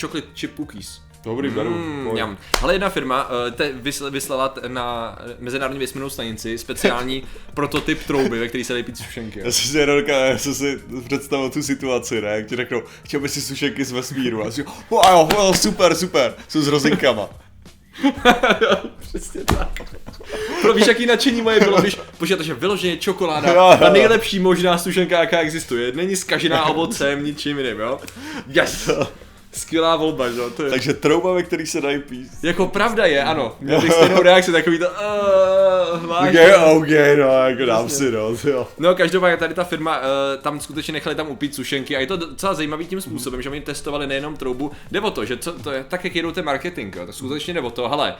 chocolate 0.00 0.28
chip 0.34 0.56
cookies. 0.56 1.09
Dobrý, 1.24 1.50
beru. 1.50 1.70
Mm. 1.70 2.36
Ale 2.62 2.74
jedna 2.74 2.88
firma 2.90 3.28
uh, 3.28 3.50
te 3.50 3.72
vysl- 3.72 4.10
vyslala 4.10 4.54
na 4.68 5.18
Mezinárodní 5.38 5.80
vesmírnou 5.80 6.10
stanici 6.10 6.58
speciální 6.58 7.22
prototyp 7.54 8.04
trouby, 8.06 8.38
ve 8.38 8.48
který 8.48 8.64
se 8.64 8.72
dají 8.72 8.82
pít 8.84 8.98
sušenky. 8.98 9.38
Já 9.44 9.52
jsem 9.52 9.70
si 9.70 9.78
jenom 9.78 10.00
říkal, 10.00 10.20
já 10.20 10.38
jsem 10.38 10.54
si 10.54 10.80
představil 11.04 11.50
tu 11.50 11.62
situaci, 11.62 12.20
ne, 12.20 12.28
jak 12.28 12.46
ti 12.46 12.56
řeknou, 12.56 12.82
chtěl 13.04 13.20
bys 13.20 13.32
si 13.32 13.40
sušenky 13.40 13.84
z 13.84 13.92
vesmíru, 13.92 14.42
a 14.42 14.44
já 14.44 14.50
si 14.50 14.56
říkám, 14.56 14.74
oh, 14.88 15.10
jo, 15.10 15.28
oh, 15.36 15.54
super, 15.56 15.94
super, 15.94 16.34
jsou 16.48 16.60
s 16.62 16.68
rozinkama. 16.68 17.28
Přesně 19.00 19.44
tak. 19.44 19.68
Pro 20.62 20.72
víš, 20.74 20.86
jaký 20.86 21.06
nadšení 21.06 21.42
moje 21.42 21.60
bylo, 21.60 21.80
když 21.80 21.98
počítáte, 22.18 22.44
že 22.44 22.54
vyloženě 22.54 22.96
čokoláda, 22.96 23.48
Jo, 23.52 23.70
jo. 23.72 23.76
ta 23.78 23.90
nejlepší 23.90 24.38
možná 24.38 24.78
sušenka, 24.78 25.20
jaká 25.20 25.38
existuje. 25.38 25.92
Není 25.92 26.16
zkažená 26.16 26.64
ovocem, 26.70 27.24
ničím 27.24 27.58
jiným, 27.58 27.80
jo? 27.80 28.00
Yes! 28.46 28.90
Skvělá 29.52 29.96
volba, 29.96 30.30
že 30.30 30.38
jo? 30.38 30.50
To 30.50 30.64
je... 30.64 30.70
Takže 30.70 30.94
trouba, 30.94 31.32
ve 31.32 31.42
který 31.42 31.66
se 31.66 31.80
dají 31.80 31.98
pít. 31.98 32.28
Jako 32.42 32.66
pravda 32.66 33.06
je, 33.06 33.24
ano. 33.24 33.56
Měl 33.60 33.80
bych 33.80 33.92
stejnou 33.96 34.22
reakci, 34.22 34.52
takový 34.52 34.78
to... 34.78 34.86
Uh, 34.88 36.10
Ok, 36.10 36.34
ok, 36.76 36.88
no, 37.18 37.48
jako 37.48 37.64
dám 37.66 37.88
si, 37.88 38.10
no, 38.10 38.32
jo. 38.44 38.68
No, 38.78 38.94
každopádně 38.94 39.36
tady 39.36 39.54
ta 39.54 39.64
firma, 39.64 39.98
uh, 39.98 40.04
tam 40.42 40.60
skutečně 40.60 40.92
nechali 40.92 41.16
tam 41.16 41.28
upít 41.28 41.54
sušenky 41.54 41.96
a 41.96 42.00
je 42.00 42.06
to 42.06 42.16
docela 42.16 42.54
zajímavý 42.54 42.86
tím 42.86 43.00
způsobem, 43.00 43.42
že 43.42 43.50
oni 43.50 43.60
testovali 43.60 44.06
nejenom 44.06 44.36
troubu, 44.36 44.72
jde 44.90 45.00
o 45.00 45.10
to, 45.10 45.24
že 45.24 45.36
co, 45.36 45.52
to 45.52 45.70
je 45.70 45.84
tak, 45.88 46.04
jak 46.04 46.16
jedou 46.16 46.30
ten 46.30 46.44
marketing, 46.44 46.96
jo, 46.96 47.06
tak 47.06 47.14
skutečně 47.14 47.54
jde 47.54 47.60
o 47.60 47.70
to, 47.70 47.88
hele, 47.88 48.14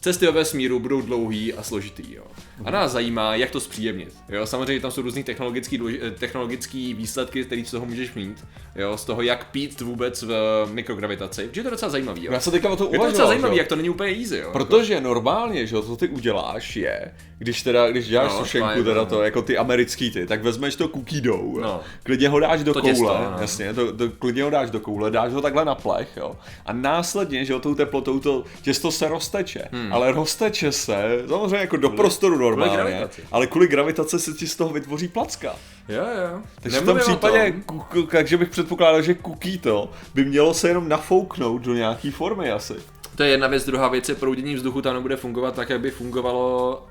cesty 0.00 0.26
ve 0.26 0.32
vesmíru 0.32 0.80
budou 0.80 1.00
dlouhý 1.00 1.54
a 1.54 1.62
složitý, 1.62 2.14
jo. 2.14 2.24
A 2.64 2.70
nás 2.70 2.92
zajímá, 2.92 3.34
jak 3.34 3.50
to 3.50 3.60
zpříjemnit, 3.60 4.14
jo. 4.28 4.46
Samozřejmě 4.46 4.80
tam 4.80 4.90
jsou 4.90 5.02
různý 5.02 5.24
technologický, 5.24 5.78
důleži- 5.78 5.98
eh, 6.02 6.10
technologický 6.10 6.94
výsledky, 6.94 7.44
který 7.44 7.64
z 7.64 7.70
toho 7.70 7.86
můžeš 7.86 8.14
mít, 8.14 8.44
jo, 8.76 8.96
z 8.96 9.04
toho, 9.04 9.22
jak 9.22 9.50
pít 9.50 9.80
vůbec 9.80 10.22
v 10.22 10.66
mikrogravitaci, 10.72 11.48
protože 11.48 11.60
je 11.60 11.64
to 11.64 11.70
docela 11.70 11.90
zajímavý, 11.90 12.24
jo. 12.24 12.32
Já 12.32 12.40
jsem 12.40 12.52
teďka 12.52 12.68
o 12.68 12.76
to 12.76 12.84
Je 12.84 12.88
to 12.88 12.90
uvažoval, 12.90 13.10
docela 13.10 13.28
zajímavý, 13.28 13.54
jo. 13.54 13.58
jak 13.58 13.68
to 13.68 13.76
není 13.76 13.90
úplně 13.90 14.10
easy, 14.20 14.36
jo. 14.36 14.50
Protože 14.52 15.00
normálně, 15.00 15.66
že 15.66 15.82
co 15.82 15.96
ty 15.96 16.08
uděláš 16.08 16.76
je, 16.76 17.14
když 17.42 17.62
teda, 17.62 17.90
když 17.90 18.08
děláš 18.08 18.32
No, 18.32 18.38
sušenku, 18.38 18.66
fajn, 18.68 18.84
teda 18.84 19.00
no. 19.00 19.06
to, 19.06 19.22
jako 19.22 19.42
ty 19.42 19.58
americký 19.58 20.10
ty, 20.10 20.26
tak 20.26 20.42
vezmeš 20.42 20.76
to 20.76 20.88
cookie 20.88 21.20
dough. 21.20 21.60
No. 21.62 21.80
klidně 22.02 22.28
ho 22.28 22.40
dáš 22.40 22.64
do 22.64 22.72
To 22.74 22.80
koule, 22.80 22.92
těsto, 22.92 23.18
no. 23.32 23.36
jasně, 23.40 23.74
to, 23.74 23.92
to, 23.96 24.10
klidně 24.10 24.42
ho 24.42 24.50
dáš 24.50 24.70
do 24.70 24.80
koule, 24.80 25.10
dáš 25.10 25.32
ho 25.32 25.40
takhle 25.42 25.64
na 25.64 25.74
plech, 25.74 26.08
jo, 26.16 26.36
a 26.66 26.72
následně, 26.72 27.44
že 27.44 27.52
jo, 27.52 27.60
tou 27.60 27.74
teplotou 27.74 28.20
to 28.20 28.44
těsto 28.62 28.90
se 28.90 29.08
rozteče, 29.08 29.68
hmm. 29.72 29.92
ale 29.92 30.12
rozteče 30.12 30.72
se, 30.72 31.22
samozřejmě 31.28 31.56
jako 31.56 31.76
do 31.76 31.90
prostoru 31.90 32.38
normálně, 32.38 32.76
gravitaci. 32.76 33.22
ale 33.32 33.46
kvůli 33.46 33.68
gravitaci 33.68 34.18
se 34.18 34.32
ti 34.32 34.46
z 34.46 34.56
toho 34.56 34.70
vytvoří 34.70 35.08
placka. 35.08 35.52
Jo, 35.88 36.02
jo. 36.04 36.40
Takže 36.60 36.80
v 36.80 36.84
tom 36.84 36.96
Nemluvím 36.96 37.16
případě, 37.18 37.52
tom. 37.66 37.80
ku- 37.80 38.02
takže 38.02 38.36
bych 38.36 38.48
předpokládal, 38.48 39.02
že 39.02 39.14
cookie 39.14 39.58
to 39.58 39.90
by 40.14 40.24
mělo 40.24 40.54
se 40.54 40.68
jenom 40.68 40.88
nafouknout 40.88 41.62
do 41.62 41.74
nějaký 41.74 42.10
formy 42.10 42.50
asi. 42.50 42.74
To 43.20 43.24
je 43.24 43.30
jedna 43.30 43.46
věc, 43.46 43.66
druhá 43.66 43.88
věc 43.88 44.08
je 44.08 44.14
proudění 44.14 44.54
vzduchu 44.54 44.82
tam 44.82 44.94
nebude 44.94 45.16
fungovat 45.16 45.54
tak, 45.54 45.70
jak 45.70 45.80
by 45.80 45.90
fungovalo, 45.90 46.82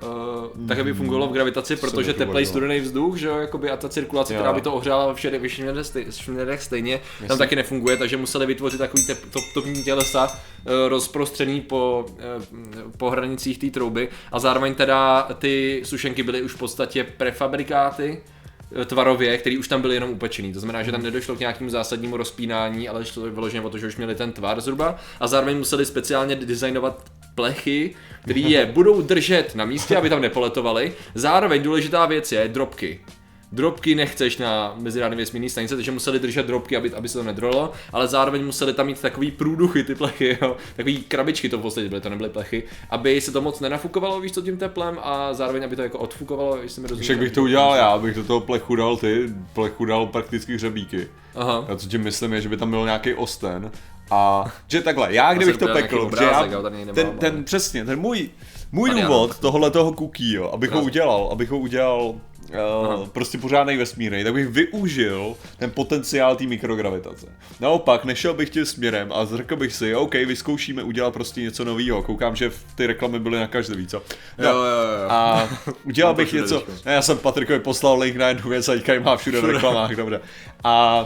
uh, 0.57 0.67
tak, 0.67 0.77
jak 0.77 0.87
by 0.87 0.93
fungovalo 0.93 1.27
v 1.27 1.31
gravitaci, 1.31 1.75
protože 1.75 2.13
teplej 2.13 2.29
uvažoval. 2.29 2.45
studený 2.45 2.79
vzduch, 2.79 3.17
že 3.17 3.27
jo, 3.27 3.37
jakoby 3.37 3.69
a 3.69 3.77
ta 3.77 3.89
cirkulace, 3.89 4.33
Jo. 4.33 4.39
která 4.39 4.53
by 4.53 4.61
to 4.61 4.73
ohřála 4.73 5.07
ve 5.07 5.83
stej, 5.83 6.05
směrech 6.09 6.61
stejně, 6.61 6.99
tam 7.27 7.37
taky 7.37 7.55
nefunguje, 7.55 7.97
takže 7.97 8.17
museli 8.17 8.45
vytvořit 8.45 8.77
takový 8.77 9.05
tep, 9.07 9.17
top, 9.33 9.43
topní 9.53 9.83
tělesa 9.83 10.27
uh, 10.27 10.71
rozprostřený 10.87 11.61
po, 11.61 12.05
uh, 12.07 12.91
po 12.97 13.09
hranicích 13.09 13.57
té 13.57 13.69
trouby 13.69 14.09
a 14.31 14.39
zároveň 14.39 14.75
teda 14.75 15.27
ty 15.39 15.81
sušenky 15.85 16.23
byly 16.23 16.41
už 16.41 16.51
v 16.51 16.57
podstatě 16.57 17.03
prefabrikáty, 17.17 18.21
tvarově, 18.85 19.37
který 19.37 19.57
už 19.57 19.67
tam 19.67 19.81
byly 19.81 19.95
jenom 19.95 20.09
upečený. 20.09 20.53
To 20.53 20.59
znamená, 20.59 20.83
že 20.83 20.91
tam 20.91 21.03
nedošlo 21.03 21.35
k 21.35 21.39
nějakému 21.39 21.69
zásadnímu 21.69 22.17
rozpínání, 22.17 22.89
ale 22.89 23.05
šlo 23.05 23.23
vyloženě 23.23 23.61
o 23.61 23.69
to, 23.69 23.77
že 23.77 23.87
už 23.87 23.97
měli 23.97 24.15
ten 24.15 24.31
tvar 24.31 24.61
zhruba 24.61 24.95
a 25.19 25.27
zároveň 25.27 25.57
museli 25.57 25.85
speciálně 25.85 26.35
designovat 26.35 27.11
plechy, 27.35 27.95
které 28.21 28.39
je 28.39 28.65
budou 28.73 29.01
držet 29.01 29.55
na 29.55 29.65
místě, 29.65 29.97
aby 29.97 30.09
tam 30.09 30.21
nepoletovaly. 30.21 30.93
Zároveň 31.15 31.63
důležitá 31.63 32.05
věc 32.05 32.31
je 32.31 32.47
dropky. 32.47 32.99
Dropky 33.51 33.95
nechceš 33.95 34.37
na 34.37 34.75
mezinárodní 34.77 35.17
vesmírné 35.17 35.49
stanice, 35.49 35.75
takže 35.75 35.91
museli 35.91 36.19
držet 36.19 36.45
dropky, 36.45 36.77
aby, 36.77 36.93
aby 36.93 37.09
se 37.09 37.17
to 37.17 37.23
nedrolo, 37.23 37.71
ale 37.93 38.07
zároveň 38.07 38.45
museli 38.45 38.73
tam 38.73 38.85
mít 38.85 39.01
takový 39.01 39.31
průduchy 39.31 39.83
ty 39.83 39.95
plechy, 39.95 40.37
jo? 40.41 40.57
takový 40.75 40.97
krabičky 40.97 41.49
to 41.49 41.57
v 41.57 41.61
podstatě 41.61 41.89
byly, 41.89 42.01
to 42.01 42.09
nebyly 42.09 42.29
plechy, 42.29 42.63
aby 42.89 43.21
se 43.21 43.31
to 43.31 43.41
moc 43.41 43.59
nenafukovalo, 43.59 44.21
víš 44.21 44.31
co, 44.31 44.41
tím 44.41 44.57
teplem 44.57 44.97
a 45.03 45.33
zároveň 45.33 45.63
aby 45.63 45.75
to 45.75 45.81
jako 45.81 45.99
odfukovalo, 45.99 46.57
jestli 46.57 46.81
mi 46.81 46.87
rozumíš. 46.87 47.05
Však 47.05 47.19
bych 47.19 47.31
to 47.31 47.43
udělal 47.43 47.75
já, 47.75 47.87
abych 47.87 48.15
do 48.15 48.23
toho 48.23 48.39
plechu 48.39 48.75
dal 48.75 48.97
ty, 48.97 49.33
plechu 49.53 49.85
dal 49.85 50.07
prakticky 50.07 50.55
hřebíky. 50.55 51.07
Aha. 51.35 51.65
A 51.69 51.75
co 51.75 51.87
tím 51.87 52.01
myslím 52.01 52.33
je, 52.33 52.41
že 52.41 52.49
by 52.49 52.57
tam 52.57 52.69
byl 52.69 52.85
nějaký 52.85 53.13
osten. 53.13 53.71
A 54.11 54.45
že 54.67 54.81
takhle, 54.81 55.13
já 55.13 55.33
kdybych 55.35 55.57
to 55.57 55.67
pekl, 55.67 55.95
že 55.95 56.01
obrázek, 56.01 56.51
já, 56.51 56.61
tady 56.61 56.77
nemám, 56.77 56.95
ten, 56.95 57.17
ten 57.17 57.43
přesně, 57.43 57.85
ten 57.85 57.99
můj, 57.99 58.29
můj 58.71 58.89
důvod 58.89 59.39
tohle 59.39 59.71
toho 59.71 59.93
cookie, 59.93 60.35
jo, 60.35 60.49
abych 60.53 60.71
ho 60.71 60.81
udělal, 60.81 61.29
abych 61.31 61.49
ho 61.49 61.59
udělal 61.59 62.15
uh, 62.49 63.07
prostě 63.07 63.37
pořádný 63.37 63.77
vesmírný, 63.77 64.23
tak 64.23 64.33
bych 64.33 64.47
využil 64.47 65.35
ten 65.57 65.71
potenciál 65.71 66.35
té 66.35 66.43
mikrogravitace. 66.43 67.27
Naopak, 67.59 68.05
nešel 68.05 68.33
bych 68.33 68.49
tím 68.49 68.65
směrem 68.65 69.11
a 69.11 69.25
řekl 69.25 69.55
bych 69.55 69.73
si, 69.73 69.95
OK, 69.95 70.13
vyzkoušíme 70.13 70.83
udělat 70.83 71.13
prostě 71.13 71.41
něco 71.41 71.65
nového. 71.65 72.03
Koukám, 72.03 72.35
že 72.35 72.49
v 72.49 72.63
ty 72.75 72.87
reklamy 72.87 73.19
byly 73.19 73.39
na 73.39 73.47
každý, 73.47 73.75
víc 73.75 73.91
co? 73.91 74.03
No, 74.37 74.45
Jo, 74.45 74.53
jo, 74.53 74.63
jo. 75.03 75.09
A 75.09 75.49
udělal 75.83 76.13
bych 76.19 76.27
všude 76.27 76.41
něco, 76.41 76.63
ne, 76.85 76.93
já 76.93 77.01
jsem 77.01 77.17
Patrikovi 77.17 77.59
poslal 77.59 77.99
link 77.99 78.15
na 78.15 78.27
jednu 78.27 78.49
věc 78.49 78.69
a 78.69 78.73
teďka 78.73 78.99
má 78.99 79.17
všude 79.17 79.41
v 79.41 79.45
reklamách, 79.45 79.95
dobře. 79.95 80.21
A 80.63 81.01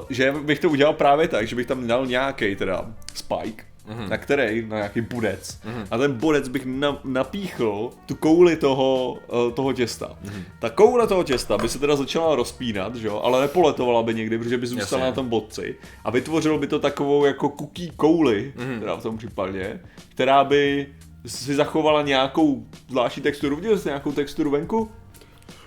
uh, 0.00 0.06
že 0.10 0.32
bych 0.32 0.58
to 0.58 0.70
udělal 0.70 0.94
právě 0.94 1.28
tak, 1.28 1.48
že 1.48 1.56
bych 1.56 1.66
tam 1.66 1.86
dal 1.86 2.06
nějaký 2.06 2.56
teda 2.56 2.86
spike, 3.14 3.64
Mhm. 3.90 4.08
na 4.10 4.16
který, 4.18 4.66
na 4.68 4.76
nějaký 4.76 5.00
budec. 5.00 5.60
A 5.90 5.98
ten 5.98 6.12
budec 6.12 6.48
bych 6.48 6.66
na, 6.66 6.98
napíchl 7.04 7.90
tu 8.06 8.14
kouli 8.14 8.56
toho, 8.56 9.16
uh, 9.46 9.52
toho 9.52 9.72
těsta. 9.72 10.16
Mhm. 10.24 10.42
Ta 10.58 10.70
koule 10.70 11.06
toho 11.06 11.24
těsta 11.24 11.58
by 11.58 11.68
se 11.68 11.78
teda 11.78 11.96
začala 11.96 12.34
rozpínat, 12.34 12.94
že 12.94 13.06
jo, 13.06 13.20
ale 13.24 13.40
nepoletovala 13.40 14.02
by 14.02 14.14
někdy, 14.14 14.38
protože 14.38 14.58
by 14.58 14.66
zůstala 14.66 15.00
Jasně. 15.02 15.10
na 15.10 15.14
tom 15.14 15.28
bodci. 15.28 15.76
A 16.04 16.10
vytvořilo 16.10 16.58
by 16.58 16.66
to 16.66 16.78
takovou 16.78 17.24
jako 17.24 17.48
cookie 17.48 17.90
kouli, 17.96 18.52
Mhm. 18.56 18.80
teda 18.80 18.96
v 18.96 19.02
tom 19.02 19.18
případě, 19.18 19.80
která 20.08 20.44
by 20.44 20.86
si 21.26 21.54
zachovala 21.54 22.02
nějakou 22.02 22.64
zvláštní 22.88 23.22
texturu. 23.22 23.56
Viděl 23.56 23.78
jsi 23.78 23.88
nějakou 23.88 24.12
texturu 24.12 24.50
venku? 24.50 24.90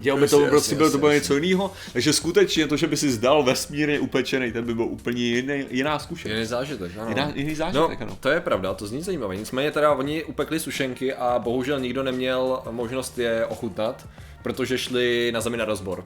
Dělal 0.04 0.20
by 0.20 0.28
to 0.28 0.36
Jasně, 0.40 0.50
prostě 0.50 0.76
bylo 0.76 0.92
to 0.92 0.98
bylo 0.98 1.12
něco 1.12 1.38
jiného. 1.38 1.74
Takže 1.94 2.14
skutečně 2.14 2.68
to, 2.68 2.78
že 2.78 2.88
by 2.88 2.98
si 2.98 3.12
zdal 3.12 3.44
vesmírně 3.44 4.00
upečený, 4.00 4.52
ten 4.52 4.66
by 4.66 4.74
byl 4.76 4.86
úplně 4.86 5.22
jiný, 5.24 5.66
jiná 5.70 6.00
zkušenost. 6.00 6.34
Jiný 6.36 6.46
zážitek, 6.46 6.92
ano. 6.98 7.10
Jiná, 7.10 7.32
jiný 7.36 7.50
No, 7.50 7.56
zážitek, 7.56 8.02
ano. 8.02 8.18
to 8.20 8.30
je 8.30 8.42
pravda, 8.42 8.74
to 8.74 8.88
zní 8.88 9.02
zajímavé. 9.02 9.36
Nicméně 9.36 9.72
teda 9.72 9.92
oni 9.94 10.24
upekli 10.24 10.60
sušenky 10.60 11.14
a 11.14 11.40
bohužel 11.40 11.80
nikdo 11.80 12.04
neměl 12.04 12.62
možnost 12.72 13.18
je 13.18 13.46
ochutnat, 13.46 14.08
protože 14.44 14.78
šli 14.78 15.32
na 15.34 15.42
zemi 15.42 15.58
na 15.58 15.66
rozbor. 15.66 16.06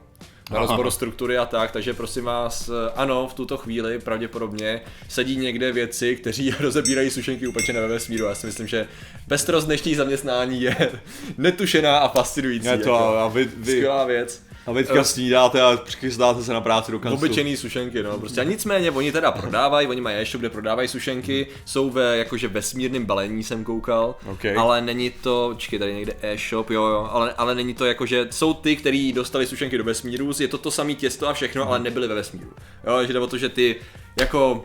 Na 0.50 0.56
Aha. 0.56 0.66
rozbor 0.66 0.90
struktury 0.90 1.38
a 1.38 1.46
tak, 1.46 1.70
takže 1.70 1.94
prosím 1.94 2.24
vás, 2.24 2.70
ano, 2.94 3.28
v 3.28 3.34
tuto 3.34 3.56
chvíli 3.56 3.98
pravděpodobně 3.98 4.80
sedí 5.08 5.36
někde 5.36 5.72
věci, 5.72 6.16
kteří 6.16 6.54
rozebírají 6.60 7.10
sušenky 7.10 7.46
upečené 7.46 7.80
ve 7.80 7.88
vesmíru. 7.88 8.24
Já 8.24 8.34
si 8.34 8.46
myslím, 8.46 8.66
že 8.66 8.88
pestrost 9.28 9.66
dnešních 9.66 9.96
zaměstnání 9.96 10.62
je 10.62 10.76
netušená 11.38 11.98
a 11.98 12.08
fascinující. 12.08 12.68
Je 12.68 12.78
to, 12.78 12.90
jako. 12.90 13.18
a 13.18 13.28
vy, 13.28 13.44
vy, 13.56 13.72
Skvělá 13.72 14.04
věc. 14.04 14.47
A 14.68 14.72
vy 14.72 14.84
teďka 14.84 15.04
snídáte 15.04 15.62
a 15.62 15.76
přichystáte 15.76 16.42
se 16.42 16.52
na 16.52 16.60
práci 16.60 16.92
do 16.92 16.98
kanclu. 16.98 17.18
Obyčejný 17.18 17.56
sušenky, 17.56 18.02
no, 18.02 18.18
prostě. 18.18 18.40
A 18.40 18.44
nicméně, 18.44 18.90
oni 18.90 19.12
teda 19.12 19.32
prodávají, 19.32 19.86
oni 19.86 20.00
mají 20.00 20.16
e-shop, 20.16 20.40
kde 20.40 20.50
prodávají 20.50 20.88
sušenky, 20.88 21.46
jsou 21.64 21.90
ve 21.90 22.16
jakože 22.16 22.48
vesmírném 22.48 23.04
balení, 23.04 23.44
jsem 23.44 23.64
koukal, 23.64 24.14
OK. 24.26 24.44
ale 24.58 24.80
není 24.80 25.10
to, 25.10 25.54
čekaj, 25.56 25.78
tady 25.78 25.94
někde 25.94 26.14
e-shop, 26.22 26.70
jo, 26.70 26.86
jo, 26.86 27.08
ale, 27.12 27.32
ale 27.32 27.54
není 27.54 27.74
to 27.74 27.84
jakože, 27.84 28.28
jsou 28.30 28.54
ty, 28.54 28.76
kteří 28.76 29.12
dostali 29.12 29.46
sušenky 29.46 29.78
do 29.78 29.84
vesmíru, 29.84 30.32
je 30.40 30.48
to 30.48 30.58
to 30.58 30.70
samé 30.70 30.94
těsto 30.94 31.28
a 31.28 31.32
všechno, 31.32 31.68
ale 31.68 31.78
nebyly 31.78 32.08
ve 32.08 32.14
vesmíru. 32.14 32.50
Jo, 32.86 33.06
že 33.06 33.12
jde 33.12 33.18
o 33.18 33.26
to, 33.26 33.38
že 33.38 33.48
ty, 33.48 33.76
jako, 34.20 34.62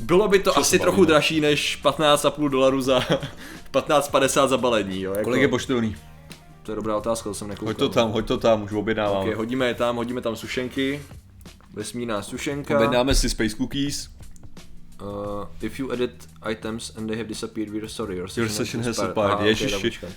bylo 0.00 0.28
by 0.28 0.38
to 0.38 0.58
asi 0.58 0.70
se 0.70 0.78
trochu 0.78 1.04
dražší 1.04 1.40
než 1.40 1.78
15,5 1.84 2.48
dolarů 2.48 2.80
za 2.80 2.98
15,50 3.72 4.48
za 4.48 4.58
balení, 4.58 5.02
jo. 5.02 5.10
Jako, 5.10 5.24
Kolik 5.24 5.42
je 5.42 5.48
poštovný? 5.48 5.96
To 6.64 6.72
je 6.72 6.76
dobrá 6.76 6.96
otázka, 6.96 7.30
to 7.30 7.34
jsem 7.34 7.48
nekoukal. 7.48 7.68
Hoď 7.72 7.78
to 7.78 7.88
tam, 7.88 8.10
hoď 8.12 8.26
to 8.28 8.38
tam, 8.38 8.62
už 8.62 8.72
objednáváme. 8.72 9.20
Okay, 9.20 9.34
hodíme 9.34 9.66
je 9.66 9.74
tam, 9.74 9.96
hodíme 9.96 10.20
tam 10.20 10.36
sušenky. 10.36 11.02
Vesmírná 11.74 12.22
sušenka. 12.22 12.76
Objednáme 12.76 13.14
si 13.14 13.30
Space 13.30 13.56
Cookies. 13.56 14.08
Uh, 15.02 15.08
if 15.60 15.78
you 15.78 15.92
edit 15.92 16.28
items 16.50 16.92
and 16.96 17.06
they 17.06 17.16
have 17.16 17.28
disappeared, 17.28 17.70
we're 17.72 17.88
sorry. 17.88 18.16
Your 18.16 18.28
session, 18.28 18.42
Your 18.44 18.52
session 18.52 18.80
has 18.82 18.88
expired. 18.88 19.08
expired. 19.10 19.26
Aha, 19.30 19.36
okay, 19.36 19.48
Ježiši. 19.48 19.82
počkej. 19.82 20.08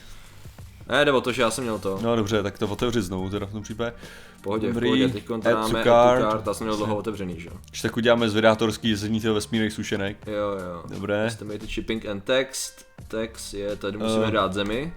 Ne, 0.90 1.06
jde 1.06 1.12
o 1.12 1.22
to, 1.22 1.32
že 1.32 1.42
já 1.42 1.52
jsem 1.52 1.64
měl 1.64 1.80
to. 1.80 2.00
No 2.02 2.16
dobře, 2.16 2.44
tak 2.44 2.60
to 2.60 2.68
otevři 2.68 3.02
znovu 3.02 3.30
teda 3.30 3.46
v 3.46 3.52
tom 3.52 3.64
případě. 3.64 3.94
Pohodě, 4.42 4.68
Dobrý. 4.68 4.88
pohodě. 4.88 5.10
Teď 5.10 5.30
máme 5.54 5.84
card, 5.84 6.48
já 6.48 6.54
jsem 6.54 6.68
měl 6.68 6.78
dlouho 6.78 6.96
otevřený, 6.98 7.40
že 7.40 7.48
jo. 7.50 7.54
Když 7.70 7.82
tak 7.82 7.98
uděláme 7.98 8.30
zvědátorský 8.30 8.90
jezení 8.90 9.20
těch 9.20 9.32
vesmírných 9.32 9.74
sušenek. 9.74 10.18
Jo, 10.28 10.34
jo. 10.36 10.84
Dobré. 10.90 11.26
Estimated 11.28 11.70
shipping 11.70 12.06
and 12.06 12.24
text. 12.24 12.86
Text 13.08 13.54
je, 13.54 13.76
tady 13.76 13.98
musíme 13.98 14.26
Eh. 14.28 14.32
dát 14.32 14.54
zemi. 14.54 14.94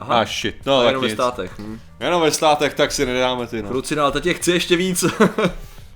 Aha, 0.00 0.20
Ah 0.20 0.24
shit, 0.26 0.66
no 0.66 0.76
a 0.78 0.80
tak 0.80 0.86
jenom 0.88 1.02
ve 1.02 1.08
nic. 1.08 1.14
státech. 1.16 1.58
Hm. 1.58 1.78
Jenom 2.00 2.22
ve 2.22 2.30
státech, 2.30 2.74
tak 2.74 2.92
si 2.92 3.06
nedáme 3.06 3.46
ty 3.46 3.62
no. 3.62 3.68
Krucina, 3.68 4.02
ale 4.02 4.12
teď 4.12 4.26
je 4.26 4.34
chci 4.34 4.50
ještě 4.52 4.76
víc. 4.76 5.04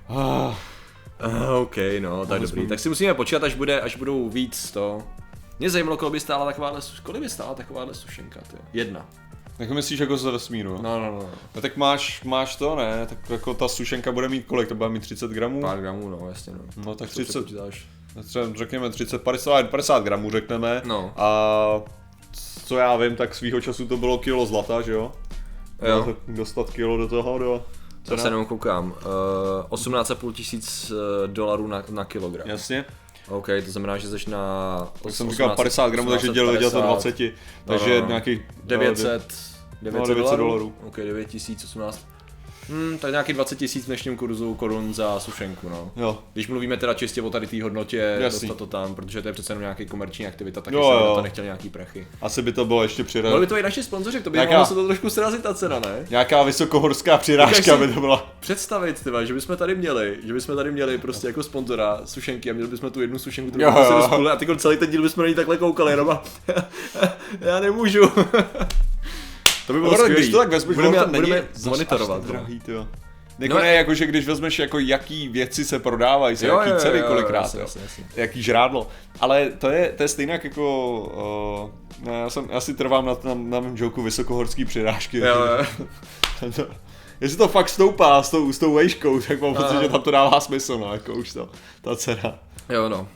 Ah, 0.08 0.54
Ah, 1.20 1.50
OK, 1.62 1.76
no, 2.00 2.26
tak 2.26 2.40
dobrý. 2.42 2.66
Tak 2.66 2.78
si 2.80 2.88
musíme 2.88 3.14
počkat, 3.14 3.44
až, 3.44 3.54
bude, 3.54 3.80
až 3.80 3.96
budou 3.96 4.28
víc 4.28 4.70
to. 4.70 5.02
Mě 5.58 5.70
zajímalo, 5.70 5.96
kolik 5.96 6.12
by 6.12 6.20
stála 6.20 6.44
takováhle, 6.46 6.82
su- 6.82 7.02
kolik 7.02 7.22
by 7.22 7.28
stála 7.28 7.54
takováhle 7.54 7.94
sušenka, 7.94 8.40
ty? 8.50 8.56
Jedna. 8.72 9.06
tak 9.58 9.70
myslíš 9.70 10.00
jako 10.00 10.16
ze 10.16 10.30
vesmíru, 10.30 10.70
no? 10.76 10.82
No, 10.82 11.00
no, 11.00 11.12
no. 11.12 11.28
no 11.54 11.60
tak 11.60 11.76
máš, 11.76 12.22
máš 12.24 12.56
to, 12.56 12.76
ne? 12.76 13.06
Tak 13.06 13.30
jako 13.30 13.54
ta 13.54 13.68
sušenka 13.68 14.12
bude 14.12 14.28
mít 14.28 14.46
kolik? 14.46 14.68
To 14.68 14.74
bude 14.74 14.88
mít 14.88 15.00
30 15.02 15.30
gramů? 15.30 15.60
Pár 15.60 15.80
gramů, 15.80 16.08
no, 16.08 16.28
jasně, 16.28 16.52
no. 16.52 16.84
No 16.86 16.94
tak 16.94 17.08
Co 17.08 17.14
30, 17.14 17.28
přepočítáš? 17.44 17.86
třeba 18.28 18.46
řekněme 18.54 18.90
30, 18.90 19.22
50, 19.22 19.70
50 19.70 20.04
gramů 20.04 20.30
řekneme. 20.30 20.82
No. 20.84 21.12
A 21.16 21.80
co 22.64 22.78
já 22.78 22.96
vím, 22.96 23.16
tak 23.16 23.34
svýho 23.34 23.60
času 23.60 23.86
to 23.86 23.96
bylo 23.96 24.18
kilo 24.18 24.46
zlata, 24.46 24.82
že 24.82 24.92
jo? 24.92 25.12
Jo. 25.88 26.04
No, 26.06 26.34
Dostat 26.34 26.70
kilo 26.70 26.96
do 26.96 27.08
toho, 27.08 27.38
do... 27.38 27.64
Já 28.10 28.16
se 28.16 28.26
jenom 28.26 28.46
koukám. 28.46 28.86
Uh, 28.86 29.78
18,5 29.78 30.32
tisíc 30.32 30.92
eh, 30.92 31.28
dolarů 31.28 31.66
na, 31.66 31.82
na 31.90 32.04
kilogram. 32.04 32.48
Jasně. 32.48 32.84
OK, 33.28 33.46
to 33.64 33.70
znamená, 33.70 33.98
že 33.98 34.08
jsi 34.08 34.30
na... 34.30 34.78
Tak 35.02 35.12
jsem 35.12 35.30
říkal 35.30 35.56
50 35.56 35.88
gramů, 35.88 36.10
takže 36.10 36.28
dělil 36.28 36.56
dělal 36.56 36.70
to 36.70 36.82
20, 36.82 37.16
takže 37.64 37.94
no, 37.94 38.00
no. 38.00 38.08
nějakých... 38.08 38.42
900, 38.64 39.06
900, 39.12 39.32
900 39.82 40.16
dolarů. 40.16 40.44
dolarů. 40.44 40.74
OK, 40.86 40.96
9018. 40.96 42.06
Hmm, 42.68 42.98
tak 42.98 43.10
nějaký 43.10 43.32
20 43.32 43.58
tisíc 43.58 43.84
v 43.84 43.86
dnešním 43.86 44.16
kurzu 44.16 44.54
korun 44.54 44.94
za 44.94 45.20
sušenku, 45.20 45.68
no. 45.68 45.90
Jo, 45.96 46.18
Když 46.32 46.48
mluvíme 46.48 46.76
teda 46.76 46.94
čistě 46.94 47.22
o 47.22 47.30
tady 47.30 47.46
té 47.46 47.62
hodnotě, 47.62 48.16
Jasný. 48.20 48.48
dostat 48.48 48.58
to 48.58 48.66
tam, 48.66 48.94
protože 48.94 49.22
to 49.22 49.28
je 49.28 49.32
přece 49.32 49.52
jenom 49.52 49.60
nějaký 49.60 49.86
komerční 49.86 50.26
aktivita, 50.26 50.60
tak 50.60 50.74
Jo, 50.74 50.82
jsem 50.98 51.06
jo. 51.06 51.14
to 51.14 51.22
nechtěl 51.22 51.44
nějaký 51.44 51.68
prachy. 51.68 52.06
asi 52.22 52.42
by 52.42 52.52
to 52.52 52.64
bylo 52.64 52.82
ještě 52.82 53.04
přidat. 53.04 53.28
Mohli 53.28 53.46
by 53.46 53.50
to 53.50 53.56
i 53.58 53.62
naši 53.62 53.82
sponzoři, 53.82 54.20
to 54.20 54.30
by 54.30 54.38
Jaká? 54.38 54.50
mohlo 54.50 54.66
se 54.66 54.74
to 54.74 54.86
trošku 54.86 55.10
srazit 55.10 55.42
ta 55.42 55.54
cena, 55.54 55.80
ne? 55.80 56.06
Nějaká 56.10 56.42
vysokohorská 56.42 57.18
přirážka 57.18 57.76
by 57.76 57.88
to 57.88 58.00
byla. 58.00 58.34
Představit, 58.40 59.00
tyva, 59.04 59.24
že 59.24 59.34
bychom 59.34 59.56
tady 59.56 59.74
měli, 59.74 60.18
že 60.26 60.32
bychom 60.32 60.56
tady 60.56 60.72
měli 60.72 60.98
prostě 60.98 61.26
jako 61.26 61.42
sponzora 61.42 62.00
sušenky 62.04 62.50
a 62.50 62.52
měli 62.52 62.68
bychom 62.68 62.90
tu 62.90 63.00
jednu 63.00 63.18
sušenku, 63.18 63.50
kterou 63.50 63.70
bychom 63.72 64.24
si 64.24 64.30
a 64.30 64.36
teď 64.36 64.48
celý 64.56 64.76
ten 64.76 64.90
díl 64.90 65.02
bychom 65.02 65.22
na 65.22 65.28
ní 65.28 65.34
takhle 65.34 65.56
koukali 65.56 65.92
jenom 65.92 66.10
a 66.10 66.22
já 67.40 67.60
nemůžu. 67.60 68.00
to 69.66 69.72
by 69.72 69.78
bylo 69.78 69.90
No, 69.92 69.98
skvělý. 69.98 70.14
když 70.20 70.30
to 70.32 70.38
tak 70.38 70.48
vezmeš, 70.48 70.74
budeme, 70.76 70.96
to 70.98 71.06
není 71.06 71.24
budeme 71.26 71.48
monitorovat. 71.66 72.22
no. 72.22 72.28
drahý, 72.32 72.60
tyjo. 72.60 72.88
Jako 73.38 73.54
No, 73.54 73.60
ne, 73.60 73.74
jako 73.74 73.94
že 73.94 74.06
když 74.06 74.26
vezmeš 74.26 74.58
jako 74.58 74.78
jaký 74.78 75.28
věci 75.28 75.64
se 75.64 75.78
prodávají, 75.78 76.36
za 76.36 76.46
Jo, 76.46 76.58
jaký 76.58 76.70
jo, 76.70 76.76
ceny 76.78 76.98
jo, 76.98 77.04
jo, 77.04 77.08
kolikrát, 77.08 77.40
jasně, 77.42 77.58
jo. 77.60 77.62
jasně, 77.64 77.82
jasně. 77.82 78.04
jaký 78.16 78.42
žrádlo. 78.42 78.88
Ale 79.20 79.50
to 79.58 79.70
je, 79.70 79.92
to 79.96 80.02
je 80.02 80.08
stejně 80.08 80.32
jak 80.32 80.44
jako, 80.44 81.70
uh, 82.04 82.12
já, 82.12 82.30
jsem, 82.30 82.48
já 82.52 82.60
si 82.60 82.74
trvám 82.74 83.06
na, 83.06 83.16
na, 83.24 83.34
na 83.34 83.60
mém 83.60 83.76
joku 83.76 84.02
vysokohorský 84.02 84.64
přirážky. 84.64 85.18
Jo, 85.18 85.26
jo. 85.26 85.66
To- 86.56 86.66
Jestli 87.20 87.38
to 87.38 87.48
fakt 87.48 87.68
stoupá 87.68 88.22
s 88.22 88.30
tou, 88.30 88.52
s 88.52 88.58
tou 88.58 88.74
vejškou, 88.74 89.20
tak 89.20 89.40
mám 89.40 89.54
pocit, 89.54 89.80
že 89.82 89.88
tam 89.88 90.02
to 90.02 90.10
dává 90.10 90.40
smysl, 90.40 90.78
no, 90.78 90.92
jako 90.92 91.12
už 91.12 91.32
to, 91.32 91.48
ta 91.80 91.96
cena. 91.96 92.38
Jo, 92.68 92.88
no. 92.88 93.08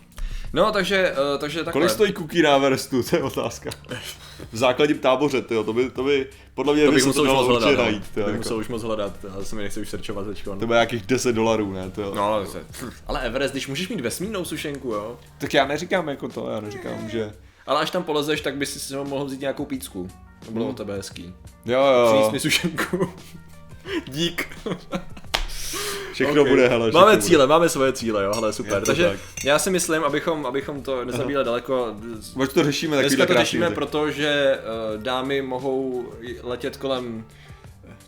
No, 0.53 0.73
takže, 0.73 1.13
uh, 1.13 1.39
takže 1.41 1.59
takhle. 1.59 1.73
Kolik 1.73 1.91
stojí 1.91 2.13
cookie 2.13 2.43
na 2.45 2.57
Everestu, 2.57 3.03
to 3.03 3.17
je 3.17 3.23
otázka. 3.23 3.71
V 4.53 4.57
základním 4.57 4.99
táboře, 4.99 5.43
tyjo, 5.43 5.65
to 5.65 5.73
by, 5.73 5.91
to 5.91 6.05
by 6.05 6.27
podle 6.55 6.75
mě 6.75 6.85
To 6.85 6.91
by 6.91 6.95
bych 6.95 7.03
se 7.03 7.09
musel 7.09 7.25
to 7.25 7.31
už 7.33 7.37
moc 7.37 7.47
určitě 7.47 7.65
hledat, 7.65 7.83
najít. 7.85 8.03
no. 8.03 8.09
tyjo, 8.15 8.25
To 8.25 8.31
bych 8.31 8.35
jako. 8.35 8.39
musel 8.45 8.57
už 8.57 8.69
moc 8.69 8.83
hledat, 8.83 9.13
já 9.39 9.45
se 9.45 9.57
mi 9.57 9.63
nechci 9.63 9.81
už 9.81 9.89
searchovat 9.89 10.27
teďko. 10.27 10.51
To 10.57 10.67
bude 10.67 10.77
nějakých 10.77 11.07
10 11.07 11.33
dolarů, 11.33 11.73
ne? 11.73 11.91
To, 11.91 12.15
No, 12.15 12.23
ale, 12.25 12.47
ale 13.07 13.21
Everest, 13.27 13.55
když 13.55 13.69
můžeš 13.69 13.89
mít 13.89 14.01
vesmírnou 14.01 14.45
sušenku, 14.45 14.89
jo. 14.89 15.17
Tak 15.39 15.55
já 15.55 15.67
neříkám 15.67 16.09
jako 16.09 16.29
to, 16.29 16.51
já 16.51 16.61
neříkám, 16.61 17.09
že... 17.11 17.33
Ale 17.67 17.81
až 17.81 17.91
tam 17.91 18.03
polezeš, 18.03 18.41
tak 18.41 18.57
bys 18.57 18.87
si 18.89 18.97
mohl 18.97 19.25
vzít 19.25 19.41
nějakou 19.41 19.65
pícku. 19.65 20.09
To 20.47 20.51
bylo 20.53 20.65
Hmm. 20.65 20.75
o 20.75 20.77
tebe 20.77 20.97
hezký. 20.97 21.35
Jo, 21.67 21.83
Přinést 22.07 22.25
jo, 22.27 22.31
mi 22.33 22.41
sušenku. 22.41 23.13
Dík. 24.09 24.49
Všechno 26.13 26.43
Ok. 26.43 26.49
bude, 26.49 26.69
hele. 26.69 26.91
Máme 26.93 27.11
všechno 27.13 27.29
cíle, 27.29 27.47
máme 27.47 27.69
svoje 27.69 27.93
cíle, 27.93 28.25
jo, 28.25 28.33
hele, 28.35 28.53
super. 28.53 28.83
Takže 28.87 29.05
tak. 29.09 29.19
já 29.45 29.59
si 29.59 29.71
myslím, 29.71 30.05
abychom, 30.05 30.47
abychom 30.47 30.83
to 30.83 31.05
nezabíjeli 31.05 31.45
daleko, 31.45 31.89
Bude. 31.99 32.17
Proč 32.35 32.53
to 32.53 32.65
řešíme 32.65 32.97
takový 32.97 33.17
dneska 33.17 33.35
to 33.35 33.41
řešíme, 33.41 33.67
věci? 33.67 33.75
protože 33.75 34.59
uh, 34.97 35.03
dámy 35.03 35.43
mohou 35.43 36.13
letět 36.43 36.77
kolem 36.77 37.25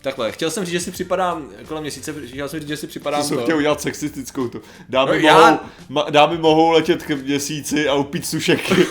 Takhle, 0.03 0.31
chtěl 0.31 0.51
jsem 0.51 0.65
říct, 0.65 0.71
že 0.71 0.79
si 0.79 0.91
připadám 0.91 1.45
kolem 1.67 1.81
měsíce, 1.83 2.13
chtěl 2.27 2.49
jsem 2.49 2.59
říct, 2.59 2.69
že 2.69 2.77
si 2.77 2.87
připadám 2.87 3.21
To 3.21 3.27
jsem 3.27 3.37
to. 3.37 3.43
chtěl 3.43 3.57
udělat 3.57 3.81
sexistickou 3.81 4.47
tu. 4.47 4.61
Dámy, 4.89 5.11
No, 5.11 5.27
já- 5.27 5.51
mohou, 5.51 5.59
ma, 5.89 6.05
dámy 6.09 6.37
mohou 6.37 6.71
letět 6.71 7.03
k 7.03 7.09
měsíci 7.09 7.87
a 7.87 7.93
upít 7.93 8.25
sušeky. 8.25 8.75